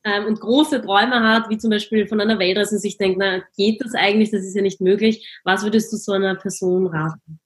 Ähm, 0.07 0.25
und 0.25 0.39
große 0.39 0.81
Träume 0.81 1.21
hat, 1.21 1.49
wie 1.49 1.57
zum 1.57 1.69
Beispiel 1.69 2.07
von 2.07 2.21
einer 2.21 2.39
Weltreise 2.39 2.75
und 2.75 2.81
sich 2.81 2.97
denkt, 2.97 3.17
na, 3.19 3.41
geht 3.57 3.83
das 3.83 3.93
eigentlich? 3.93 4.31
Das 4.31 4.43
ist 4.43 4.55
ja 4.55 4.61
nicht 4.61 4.79
möglich. 4.79 5.39
Was 5.43 5.63
würdest 5.63 5.91
du 5.91 5.97
so 5.97 6.13
einer 6.13 6.35
Person 6.35 6.87
raten? 6.87 7.39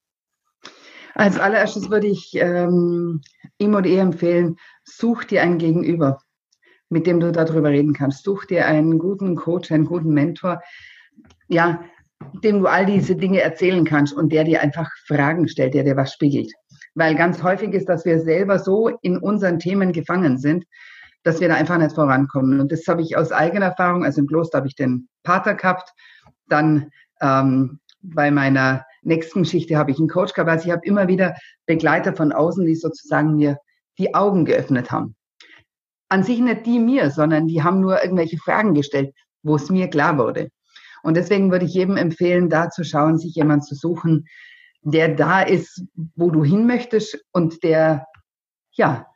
Als 1.16 1.40
allererstes 1.40 1.90
würde 1.90 2.08
ich 2.08 2.32
ähm, 2.36 3.22
ihm 3.58 3.76
oder 3.76 3.88
ihr 3.88 4.02
empfehlen, 4.02 4.58
such 4.84 5.26
dir 5.26 5.42
einen 5.42 5.58
Gegenüber, 5.58 6.20
mit 6.90 7.08
dem 7.08 7.20
du 7.20 7.32
darüber 7.32 7.70
reden 7.70 7.94
kannst. 7.94 8.24
Such 8.24 8.46
dir 8.46 8.66
einen 8.66 9.00
guten 9.00 9.36
Coach, 9.36 9.72
einen 9.72 9.86
guten 9.86 10.14
Mentor, 10.14 10.62
ja, 11.48 11.84
dem 12.44 12.60
du 12.60 12.68
all 12.68 12.86
diese 12.86 13.16
Dinge 13.16 13.42
erzählen 13.42 13.84
kannst 13.84 14.14
und 14.14 14.32
der 14.32 14.44
dir 14.44 14.62
einfach 14.62 14.90
Fragen 15.08 15.48
stellt, 15.48 15.74
der 15.74 15.84
dir 15.84 15.98
was 15.98 16.14
spiegelt. 16.14 16.52
Weil 16.94 17.16
ganz 17.16 17.42
häufig 17.42 17.74
ist, 17.74 17.90
dass 17.90 18.06
wir 18.06 18.20
selber 18.20 18.60
so 18.60 18.90
in 19.02 19.18
unseren 19.18 19.60
Themen 19.60 19.92
gefangen 19.92 20.38
sind, 20.38 20.66
dass 21.24 21.40
wir 21.40 21.48
da 21.48 21.56
einfach 21.56 21.78
nicht 21.78 21.96
vorankommen. 21.96 22.60
Und 22.60 22.72
das 22.72 22.88
habe 22.88 23.02
ich 23.02 23.18
aus 23.18 23.32
eigener 23.32 23.68
Erfahrung, 23.68 24.04
also 24.04 24.22
im 24.22 24.28
Kloster 24.28 24.58
habe 24.58 24.68
ich 24.68 24.76
den 24.76 25.08
Pater 25.24 25.56
gehabt, 25.56 25.92
dann 26.48 26.90
ähm, 27.22 27.80
bei 28.02 28.32
meiner 28.32 28.86
nächsten 29.04 29.44
Geschichte 29.44 29.78
habe 29.78 29.92
ich 29.92 30.00
einen 30.00 30.10
Coach 30.10 30.34
gehabt. 30.34 30.50
Also 30.50 30.66
ich 30.66 30.72
habe 30.72 30.86
immer 30.86 31.08
wieder 31.08 31.36
Begleiter 31.66 32.16
von 32.16 32.32
außen, 32.32 32.66
die 32.66 32.76
sozusagen 32.76 33.36
mir 33.36 33.58
die 33.98 34.16
Augen 34.16 34.46
geöffnet 34.46 34.92
haben. 34.92 35.16
an 36.10 36.24
sich 36.24 36.40
nicht 36.40 36.66
die 36.66 36.80
mir, 36.80 37.10
sondern 37.10 37.48
die 37.48 37.64
haben 37.64 37.80
nur 37.80 38.04
irgendwelche 38.04 38.38
Fragen 38.38 38.74
gestellt, 38.74 39.14
wo 39.44 39.56
es 39.56 39.70
mir 39.70 39.88
klar 39.90 40.18
wurde. 40.18 40.50
Und 41.04 41.16
deswegen 41.16 41.52
würde 41.52 41.66
ich 41.66 41.74
jedem 41.74 41.96
empfehlen, 41.98 42.50
da 42.50 42.70
zu 42.70 42.84
schauen, 42.84 43.18
sich 43.18 43.34
jemanden 43.34 43.64
zu 43.64 43.76
suchen, 43.76 44.28
der 44.82 45.16
da 45.16 45.42
ist, 45.42 45.84
wo 46.16 46.30
du 46.30 46.44
hin 46.44 46.68
möchtest 46.68 47.18
und 47.32 47.64
der, 47.64 48.08
ja, 48.74 49.08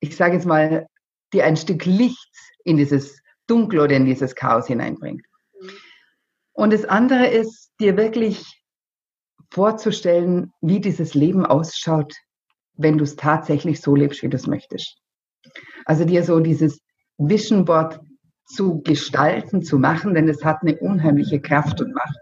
ich 0.00 0.16
sage 0.16 0.34
jetzt 0.34 0.46
mal, 0.46 0.86
dir 1.32 1.44
ein 1.44 1.56
Stück 1.56 1.84
Licht 1.84 2.32
in 2.64 2.76
dieses 2.76 3.20
Dunkel 3.46 3.80
oder 3.80 3.96
in 3.96 4.04
dieses 4.04 4.34
Chaos 4.34 4.66
hineinbringt. 4.66 5.22
Mhm. 5.60 5.70
Und 6.52 6.72
das 6.72 6.84
andere 6.84 7.26
ist, 7.26 7.70
dir 7.80 7.96
wirklich 7.96 8.62
vorzustellen, 9.50 10.52
wie 10.60 10.80
dieses 10.80 11.14
Leben 11.14 11.46
ausschaut, 11.46 12.14
wenn 12.74 12.98
du 12.98 13.04
es 13.04 13.16
tatsächlich 13.16 13.80
so 13.80 13.94
lebst, 13.94 14.22
wie 14.22 14.28
du 14.28 14.36
es 14.36 14.46
möchtest. 14.46 14.98
Also 15.84 16.04
dir 16.04 16.24
so 16.24 16.40
dieses 16.40 16.80
Vision 17.18 17.64
Board 17.64 18.00
zu 18.46 18.80
gestalten, 18.82 19.62
zu 19.62 19.78
machen, 19.78 20.14
denn 20.14 20.28
es 20.28 20.44
hat 20.44 20.62
eine 20.62 20.76
unheimliche 20.78 21.40
Kraft 21.40 21.80
und 21.80 21.94
Macht, 21.94 22.18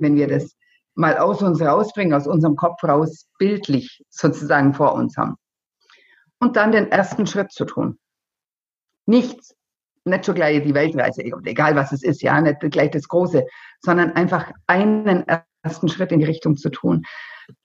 wenn 0.00 0.16
wir 0.16 0.28
das 0.28 0.56
mal 0.94 1.18
aus 1.18 1.42
uns 1.42 1.60
rausbringen, 1.60 2.14
aus 2.14 2.26
unserem 2.26 2.56
Kopf 2.56 2.82
raus, 2.82 3.26
bildlich 3.38 4.02
sozusagen 4.08 4.74
vor 4.74 4.94
uns 4.94 5.16
haben. 5.16 5.36
Und 6.38 6.56
dann 6.56 6.72
den 6.72 6.90
ersten 6.90 7.26
Schritt 7.26 7.52
zu 7.52 7.64
tun. 7.64 7.98
Nichts, 9.10 9.56
nicht 10.04 10.24
schon 10.24 10.36
gleich 10.36 10.62
die 10.62 10.72
Weltreise, 10.72 11.22
egal 11.22 11.74
was 11.74 11.90
es 11.90 12.04
ist, 12.04 12.22
ja, 12.22 12.40
nicht 12.40 12.60
gleich 12.60 12.92
das 12.92 13.08
Große, 13.08 13.44
sondern 13.80 14.12
einfach 14.12 14.52
einen 14.68 15.24
ersten 15.62 15.88
Schritt 15.88 16.12
in 16.12 16.20
die 16.20 16.26
Richtung 16.26 16.56
zu 16.56 16.70
tun, 16.70 17.02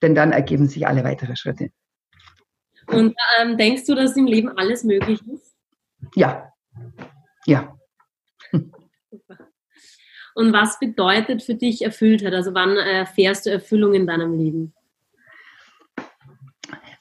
denn 0.01 0.15
dann 0.15 0.31
ergeben 0.31 0.67
sich 0.67 0.87
alle 0.87 1.03
weitere 1.03 1.35
Schritte. 1.35 1.69
Und 2.87 3.15
ähm, 3.39 3.57
denkst 3.57 3.85
du, 3.85 3.93
dass 3.93 4.17
im 4.17 4.25
Leben 4.25 4.49
alles 4.57 4.83
möglich 4.83 5.19
ist? 5.27 5.55
Ja. 6.15 6.51
Ja. 7.45 7.77
Und 10.33 10.51
was 10.51 10.79
bedeutet 10.79 11.43
für 11.43 11.55
dich 11.55 11.83
Erfülltheit? 11.83 12.33
Also 12.33 12.55
wann 12.55 12.75
erfährst 12.75 13.45
du 13.45 13.51
Erfüllung 13.51 13.93
in 13.93 14.07
deinem 14.07 14.33
Leben? 14.33 14.73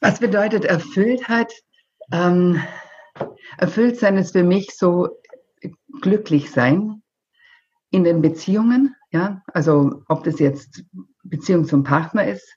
Was 0.01 0.21
bedeutet 0.21 0.67
Erfülltheit? 0.67 1.51
Ähm, 2.13 2.63
erfüllt 3.59 3.99
sein 3.99 4.17
ist 4.17 4.33
für 4.33 4.45
mich 4.45 4.77
so 4.77 5.21
glücklich 6.01 6.51
sein 6.51 7.03
in 7.91 8.05
den 8.05 8.21
Beziehungen, 8.23 8.95
ja, 9.11 9.43
also 9.47 10.03
ob 10.09 10.25
das 10.25 10.39
jetzt 10.41 10.85
Beziehung 11.23 11.65
zum 11.65 11.85
Partner 11.85 12.27
ist, 12.27 12.57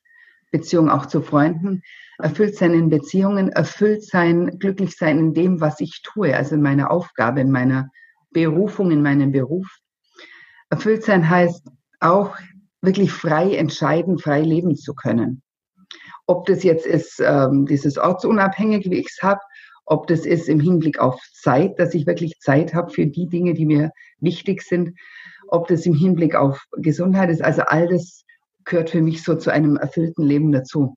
Beziehung 0.52 0.90
auch 0.90 1.06
zu 1.06 1.22
Freunden, 1.22 1.84
erfüllt 2.18 2.56
sein 2.56 2.74
in 2.74 2.90
Beziehungen, 2.90 3.50
erfüllt 3.50 4.04
sein, 4.04 4.58
glücklich 4.60 4.96
sein 4.96 5.20
in 5.20 5.34
dem, 5.34 5.62
was 5.62 5.80
ich 5.80 6.02
tue, 6.04 6.36
also 6.36 6.56
in 6.56 6.62
meiner 6.62 6.90
Aufgabe, 6.90 7.42
in 7.42 7.52
meiner 7.52 7.90
Berufung, 8.32 8.92
in 8.92 9.02
meinem 9.02 9.32
Beruf. 9.32 9.68
Erfüllt 10.70 11.04
sein 11.04 11.30
heißt 11.30 11.70
auch 12.00 12.36
wirklich 12.82 13.12
frei 13.12 13.56
entscheiden, 13.56 14.18
frei 14.18 14.42
leben 14.42 14.76
zu 14.76 14.94
können. 14.94 15.42
Ob 16.26 16.46
das 16.46 16.64
jetzt 16.64 16.86
ist, 16.86 17.22
ähm, 17.24 17.66
dieses 17.66 17.98
ortsunabhängig, 17.98 18.90
wie 18.90 18.98
ich 18.98 19.08
es 19.10 19.24
habe, 19.24 19.40
ob 19.88 20.08
das 20.08 20.26
ist 20.26 20.50
im 20.50 20.60
Hinblick 20.60 21.00
auf 21.00 21.20
Zeit, 21.34 21.80
dass 21.80 21.94
ich 21.94 22.06
wirklich 22.06 22.40
Zeit 22.40 22.74
habe 22.74 22.92
für 22.92 23.08
die 23.08 23.28
Dinge, 23.28 23.54
die 23.54 23.66
mir 23.66 23.92
wichtig 24.20 24.62
sind, 24.62 24.92
ob 25.48 25.68
das 25.70 25.86
im 25.86 25.94
Hinblick 25.94 26.36
auf 26.36 26.66
Gesundheit 26.74 27.30
ist. 27.30 27.42
Also 27.42 27.62
all 27.64 27.88
das 27.88 28.26
gehört 28.66 28.90
für 28.90 29.02
mich 29.02 29.24
so 29.24 29.36
zu 29.36 29.50
einem 29.50 29.78
erfüllten 29.78 30.24
Leben 30.24 30.52
dazu. 30.52 30.96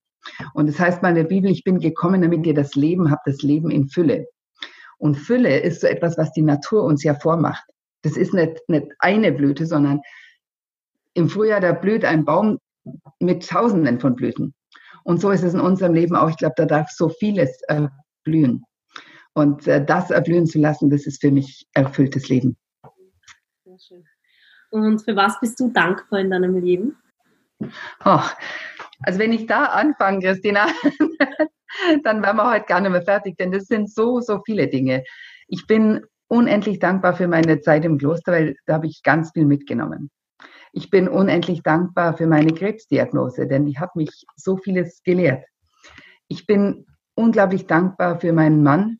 Und 0.54 0.68
das 0.68 0.78
heißt 0.78 1.02
mal 1.02 1.10
in 1.10 1.14
der 1.14 1.24
Bibel, 1.24 1.50
ich 1.50 1.62
bin 1.62 1.78
gekommen, 1.78 2.20
damit 2.20 2.44
ihr 2.46 2.54
das 2.54 2.74
Leben 2.74 3.10
habt, 3.12 3.26
das 3.26 3.42
Leben 3.42 3.70
in 3.70 3.88
Fülle. 3.88 4.26
Und 4.98 5.14
Fülle 5.14 5.60
ist 5.60 5.80
so 5.80 5.86
etwas, 5.86 6.18
was 6.18 6.32
die 6.32 6.42
Natur 6.42 6.82
uns 6.82 7.04
ja 7.04 7.14
vormacht. 7.14 7.64
Das 8.02 8.16
ist 8.16 8.34
nicht, 8.34 8.58
nicht 8.68 8.88
eine 8.98 9.30
Blüte, 9.30 9.66
sondern 9.66 10.00
im 11.14 11.28
Frühjahr, 11.28 11.60
da 11.60 11.72
blüht 11.72 12.04
ein 12.04 12.24
Baum 12.24 12.58
mit 13.20 13.48
Tausenden 13.48 14.00
von 14.00 14.16
Blüten. 14.16 14.52
Und 15.04 15.20
so 15.20 15.30
ist 15.30 15.44
es 15.44 15.54
in 15.54 15.60
unserem 15.60 15.94
Leben 15.94 16.16
auch. 16.16 16.28
Ich 16.28 16.36
glaube, 16.36 16.54
da 16.56 16.66
darf 16.66 16.90
so 16.90 17.08
vieles 17.08 17.60
äh, 17.68 17.88
blühen. 18.24 18.64
Und 19.34 19.66
äh, 19.66 19.84
das 19.84 20.10
erblühen 20.10 20.46
zu 20.46 20.58
lassen, 20.58 20.90
das 20.90 21.06
ist 21.06 21.20
für 21.20 21.30
mich 21.30 21.68
erfülltes 21.72 22.28
Leben. 22.28 22.56
Sehr 23.64 23.78
schön. 23.78 24.04
Und 24.70 25.02
für 25.02 25.16
was 25.16 25.38
bist 25.40 25.58
du 25.60 25.70
dankbar 25.70 26.20
in 26.20 26.30
deinem 26.30 26.56
Leben? 26.56 26.96
Oh, 28.04 28.20
also 29.02 29.18
wenn 29.18 29.32
ich 29.32 29.46
da 29.46 29.66
anfange, 29.66 30.20
Christina, 30.20 30.66
dann 32.04 32.22
wären 32.22 32.36
wir 32.36 32.50
heute 32.50 32.66
gar 32.66 32.80
nicht 32.80 32.90
mehr 32.90 33.02
fertig, 33.02 33.36
denn 33.36 33.52
das 33.52 33.64
sind 33.64 33.92
so, 33.92 34.20
so 34.20 34.40
viele 34.44 34.68
Dinge. 34.68 35.04
Ich 35.48 35.66
bin 35.66 36.04
unendlich 36.28 36.78
dankbar 36.78 37.14
für 37.14 37.28
meine 37.28 37.60
Zeit 37.60 37.84
im 37.84 37.98
Kloster, 37.98 38.32
weil 38.32 38.56
da 38.66 38.74
habe 38.74 38.86
ich 38.86 39.02
ganz 39.02 39.32
viel 39.32 39.44
mitgenommen. 39.44 40.10
Ich 40.72 40.88
bin 40.90 41.08
unendlich 41.08 41.62
dankbar 41.62 42.16
für 42.16 42.26
meine 42.26 42.54
Krebsdiagnose, 42.54 43.48
denn 43.48 43.66
die 43.66 43.78
hat 43.78 43.96
mich 43.96 44.10
so 44.36 44.56
vieles 44.56 45.02
gelehrt. 45.02 45.44
Ich 46.28 46.46
bin 46.46 46.86
unglaublich 47.16 47.66
dankbar 47.66 48.20
für 48.20 48.32
meinen 48.32 48.62
Mann, 48.62 48.99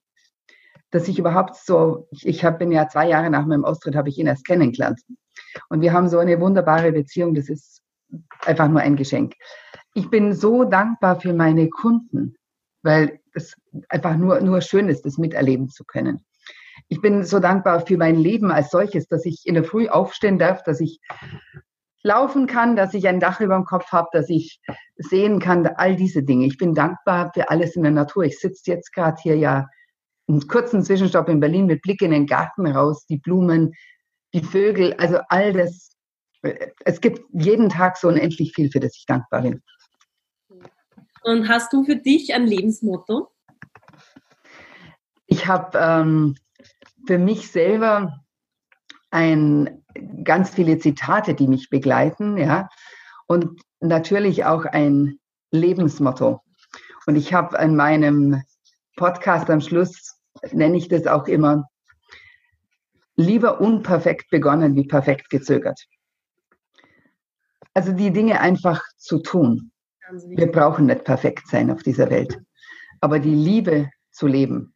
dass 0.91 1.09
ich 1.09 1.19
überhaupt 1.19 1.57
so, 1.57 2.09
ich, 2.11 2.27
ich 2.27 2.45
hab, 2.45 2.59
bin 2.59 2.73
ja 2.73 2.89
zwei 2.89 3.09
Jahre 3.09 3.31
nach 3.31 3.47
meinem 3.47 3.65
Austritt, 3.65 3.97
habe 3.97 4.09
ich 4.09 4.19
ihn 4.19 4.27
erst 4.27 4.47
kennengelernt. 4.47 5.01
Und 5.69 5.81
wir 5.81 5.93
haben 5.93 6.09
so 6.09 6.19
eine 6.19 6.41
wunderbare 6.41 6.93
Beziehung, 6.93 7.35
das 7.35 7.49
ist 7.49 7.83
einfach 8.45 8.69
nur 8.69 8.81
ein 8.81 8.97
Geschenk. 8.97 9.35
Ich 9.95 10.11
bin 10.11 10.33
so 10.33 10.65
dankbar 10.65 11.21
für 11.21 11.33
meine 11.33 11.69
Kunden, 11.69 12.35
weil 12.83 13.21
es 13.35 13.55
einfach 13.89 14.17
nur, 14.17 14.41
nur 14.41 14.61
schön 14.61 14.89
ist, 14.89 15.05
das 15.05 15.19
miterleben 15.19 15.69
zu 15.69 15.85
können. 15.85 16.25
Ich 16.89 17.01
bin 17.01 17.25
so 17.25 17.39
dankbar 17.39 17.87
für 17.87 17.97
mein 17.97 18.17
Leben 18.17 18.51
als 18.51 18.71
solches, 18.71 19.07
dass 19.07 19.25
ich 19.25 19.43
in 19.45 19.55
der 19.55 19.65
Früh 19.65 19.89
aufstehen 19.89 20.39
darf, 20.39 20.63
dass 20.63 20.81
ich 20.81 21.01
laufen 22.03 22.47
kann, 22.47 22.77
dass 22.77 22.95
ich 22.95 23.07
ein 23.07 23.21
Dach 23.21 23.41
über 23.41 23.55
dem 23.55 23.65
Kopf 23.65 23.93
habe, 23.93 24.09
dass 24.13 24.29
ich 24.29 24.61
sehen 24.97 25.39
kann, 25.39 25.67
all 25.67 25.97
diese 25.97 26.23
Dinge. 26.23 26.47
Ich 26.47 26.57
bin 26.57 26.75
dankbar 26.75 27.31
für 27.35 27.51
alles 27.51 27.77
in 27.77 27.83
der 27.83 27.93
Natur. 27.93 28.25
Ich 28.25 28.41
sitze 28.41 28.71
jetzt 28.71 28.93
gerade 28.93 29.21
hier 29.23 29.37
ja 29.37 29.67
einen 30.31 30.47
kurzen 30.47 30.83
Zwischenstopp 30.83 31.29
in 31.29 31.41
Berlin 31.41 31.67
mit 31.67 31.83
Blick 31.83 32.03
in 32.03 32.11
den 32.11 32.27
Garten 32.27 32.67
raus, 32.67 33.07
die 33.07 33.19
Blumen, 33.19 33.75
die 34.33 34.43
Vögel, 34.43 34.95
also 34.95 35.19
all 35.29 35.53
das. 35.53 35.91
Es 36.85 37.01
gibt 37.01 37.21
jeden 37.33 37.69
Tag 37.69 37.97
so 37.97 38.09
unendlich 38.09 38.53
viel, 38.55 38.71
für 38.71 38.81
das 38.81 38.97
ich 38.97 39.05
dankbar 39.07 39.43
bin. 39.43 39.63
Und 41.23 41.49
hast 41.49 41.73
du 41.73 41.85
für 41.85 41.97
dich 41.97 42.33
ein 42.33 42.47
Lebensmotto? 42.47 43.29
Ich 45.27 45.47
habe 45.47 45.79
ähm, 45.79 46.35
für 47.07 47.19
mich 47.19 47.51
selber 47.51 48.21
ein, 49.11 49.85
ganz 50.25 50.51
viele 50.51 50.79
Zitate, 50.79 51.35
die 51.35 51.49
mich 51.49 51.69
begleiten, 51.69 52.37
ja, 52.37 52.69
und 53.27 53.61
natürlich 53.81 54.45
auch 54.45 54.65
ein 54.65 55.19
Lebensmotto. 55.51 56.41
Und 57.07 57.17
ich 57.17 57.35
habe 57.35 57.57
in 57.59 57.77
meinem 57.77 58.43
Podcast 58.97 59.51
am 59.51 59.61
Schluss, 59.61 60.20
nenne 60.53 60.77
ich 60.77 60.89
das 60.89 61.07
auch 61.07 61.27
immer, 61.27 61.69
lieber 63.17 63.61
unperfekt 63.61 64.31
begonnen 64.31 64.75
wie 64.77 64.87
perfekt 64.87 65.31
gezögert. 65.31 65.87
Also 67.75 67.93
die 67.93 68.13
Dinge 68.13 68.41
einfach 68.41 68.83
zu 68.97 69.19
tun. 69.19 69.73
Wir 70.27 70.51
brauchen 70.51 70.87
nicht 70.87 71.05
perfekt 71.05 71.47
sein 71.47 71.71
auf 71.71 71.83
dieser 71.83 72.11
Welt, 72.11 72.39
aber 73.01 73.19
die 73.19 73.35
Liebe 73.35 73.91
zu 74.11 74.27
leben. 74.27 74.75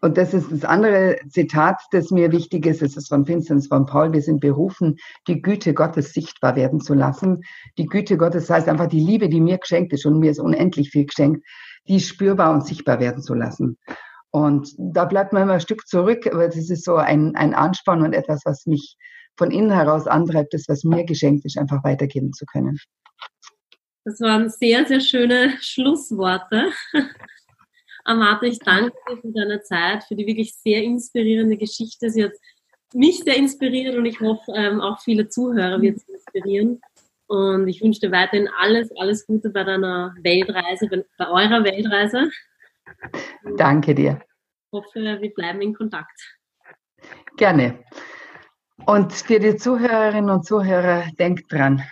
Und 0.00 0.16
das 0.16 0.32
ist 0.32 0.52
das 0.52 0.64
andere 0.64 1.16
Zitat, 1.28 1.80
das 1.90 2.10
mir 2.10 2.30
wichtig 2.30 2.66
ist. 2.66 2.82
Es 2.82 2.96
ist 2.96 3.08
von 3.08 3.26
Vincent 3.26 3.66
von 3.66 3.84
Paul. 3.84 4.12
Wir 4.12 4.22
sind 4.22 4.40
berufen, 4.40 4.96
die 5.26 5.42
Güte 5.42 5.74
Gottes 5.74 6.12
sichtbar 6.12 6.54
werden 6.54 6.80
zu 6.80 6.94
lassen. 6.94 7.42
Die 7.78 7.86
Güte 7.86 8.16
Gottes 8.16 8.48
heißt 8.48 8.68
einfach 8.68 8.86
die 8.86 9.00
Liebe, 9.00 9.28
die 9.28 9.40
mir 9.40 9.58
geschenkt 9.58 9.92
ist 9.92 10.06
und 10.06 10.20
mir 10.20 10.30
ist 10.30 10.38
unendlich 10.38 10.90
viel 10.90 11.06
geschenkt, 11.06 11.44
die 11.88 11.98
spürbar 11.98 12.52
und 12.52 12.64
sichtbar 12.64 13.00
werden 13.00 13.22
zu 13.22 13.34
lassen. 13.34 13.76
Und 14.30 14.72
da 14.78 15.04
bleibt 15.04 15.32
man 15.32 15.42
immer 15.42 15.54
ein 15.54 15.60
Stück 15.60 15.86
zurück, 15.88 16.26
aber 16.26 16.46
das 16.46 16.56
ist 16.56 16.84
so 16.84 16.96
ein, 16.96 17.34
ein 17.34 17.54
Ansporn 17.54 18.02
und 18.02 18.12
etwas, 18.12 18.42
was 18.44 18.66
mich 18.66 18.96
von 19.36 19.50
innen 19.50 19.70
heraus 19.70 20.06
antreibt, 20.06 20.52
das, 20.52 20.64
was 20.68 20.84
mir 20.84 21.04
geschenkt 21.04 21.44
ist, 21.44 21.56
einfach 21.56 21.82
weitergeben 21.82 22.32
zu 22.32 22.44
können. 22.44 22.78
Das 24.04 24.20
waren 24.20 24.48
sehr, 24.50 24.86
sehr 24.86 25.00
schöne 25.00 25.54
Schlussworte. 25.60 26.70
Amata, 28.08 28.46
ich 28.46 28.58
danke 28.60 28.96
dir 29.06 29.18
für 29.18 29.32
deine 29.32 29.60
Zeit, 29.60 30.02
für 30.04 30.16
die 30.16 30.26
wirklich 30.26 30.54
sehr 30.54 30.82
inspirierende 30.82 31.58
Geschichte. 31.58 32.08
Sie 32.08 32.24
hat 32.24 32.32
mich 32.94 33.18
sehr 33.18 33.36
inspiriert 33.36 33.96
und 33.96 34.06
ich 34.06 34.18
hoffe, 34.18 34.50
ähm, 34.54 34.80
auch 34.80 34.98
viele 35.00 35.28
Zuhörer 35.28 35.82
wird 35.82 36.00
sie 36.00 36.12
inspirieren. 36.12 36.80
Und 37.26 37.68
ich 37.68 37.82
wünsche 37.82 38.00
dir 38.00 38.10
weiterhin 38.10 38.48
alles, 38.58 38.90
alles 38.96 39.26
Gute 39.26 39.50
bei 39.50 39.62
deiner 39.62 40.14
Weltreise, 40.22 40.88
bei 41.18 41.28
eurer 41.28 41.62
Weltreise. 41.64 42.30
Danke 43.58 43.94
dir. 43.94 44.22
Ich 44.22 44.72
hoffe, 44.72 45.18
wir 45.20 45.34
bleiben 45.34 45.60
in 45.60 45.74
Kontakt. 45.74 46.38
Gerne. 47.36 47.84
Und 48.86 49.12
für 49.12 49.38
die 49.38 49.56
Zuhörerinnen 49.56 50.30
und 50.30 50.46
Zuhörer, 50.46 51.04
denkt 51.18 51.52
dran, 51.52 51.82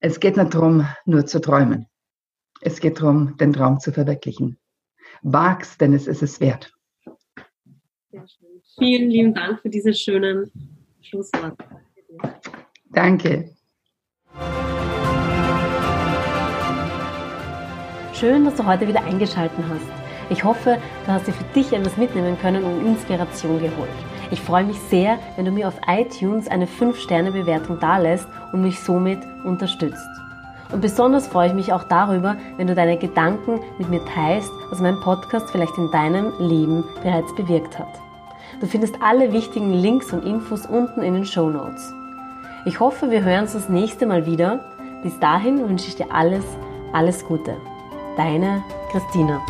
es 0.00 0.18
geht 0.18 0.36
nicht 0.36 0.54
darum, 0.54 0.88
nur 1.04 1.24
zu 1.24 1.40
träumen. 1.40 1.86
Es 2.66 2.80
geht 2.80 2.98
darum, 2.98 3.36
den 3.36 3.52
Traum 3.52 3.78
zu 3.78 3.92
verwirklichen. 3.92 4.56
wagst, 5.22 5.80
denn 5.80 5.92
es 5.92 6.06
ist 6.06 6.22
es 6.22 6.40
wert. 6.40 6.72
Vielen 8.78 9.10
lieben 9.10 9.34
Dank 9.34 9.60
für 9.60 9.68
diese 9.68 9.92
schönen 9.92 10.50
Schlussworte. 11.02 11.64
Danke. 12.90 13.50
Schön, 18.14 18.44
dass 18.44 18.54
du 18.56 18.64
heute 18.64 18.88
wieder 18.88 19.04
eingeschaltet 19.04 19.58
hast. 19.68 19.86
Ich 20.30 20.42
hoffe, 20.42 20.78
du 21.04 21.12
hast 21.12 21.26
dir 21.26 21.32
für 21.32 21.44
dich 21.54 21.70
etwas 21.72 21.98
mitnehmen 21.98 22.38
können 22.38 22.64
und 22.64 22.86
Inspiration 22.86 23.60
geholt. 23.60 23.90
Ich 24.30 24.40
freue 24.40 24.64
mich 24.64 24.78
sehr, 24.88 25.18
wenn 25.36 25.44
du 25.44 25.52
mir 25.52 25.68
auf 25.68 25.78
iTunes 25.86 26.48
eine 26.48 26.66
5-Sterne-Bewertung 26.66 27.78
dalässt 27.78 28.26
und 28.52 28.62
mich 28.62 28.80
somit 28.80 29.18
unterstützt. 29.44 30.23
Und 30.72 30.80
besonders 30.80 31.26
freue 31.26 31.48
ich 31.48 31.54
mich 31.54 31.72
auch 31.72 31.84
darüber, 31.84 32.36
wenn 32.56 32.66
du 32.66 32.74
deine 32.74 32.98
Gedanken 32.98 33.60
mit 33.78 33.88
mir 33.90 34.04
teilst, 34.06 34.50
was 34.70 34.80
mein 34.80 34.98
Podcast 35.00 35.50
vielleicht 35.50 35.76
in 35.78 35.90
deinem 35.90 36.32
Leben 36.38 36.84
bereits 37.02 37.34
bewirkt 37.34 37.78
hat. 37.78 38.00
Du 38.60 38.66
findest 38.66 38.96
alle 39.02 39.32
wichtigen 39.32 39.72
Links 39.72 40.12
und 40.12 40.24
Infos 40.24 40.66
unten 40.66 41.02
in 41.02 41.14
den 41.14 41.26
Show 41.26 41.50
Notes. 41.50 41.92
Ich 42.64 42.80
hoffe, 42.80 43.10
wir 43.10 43.22
hören 43.22 43.42
uns 43.42 43.52
das 43.52 43.68
nächste 43.68 44.06
Mal 44.06 44.26
wieder. 44.26 44.60
Bis 45.02 45.18
dahin 45.20 45.68
wünsche 45.68 45.88
ich 45.88 45.96
dir 45.96 46.10
alles, 46.10 46.44
alles 46.92 47.24
Gute. 47.26 47.56
Deine 48.16 48.62
Christina. 48.90 49.40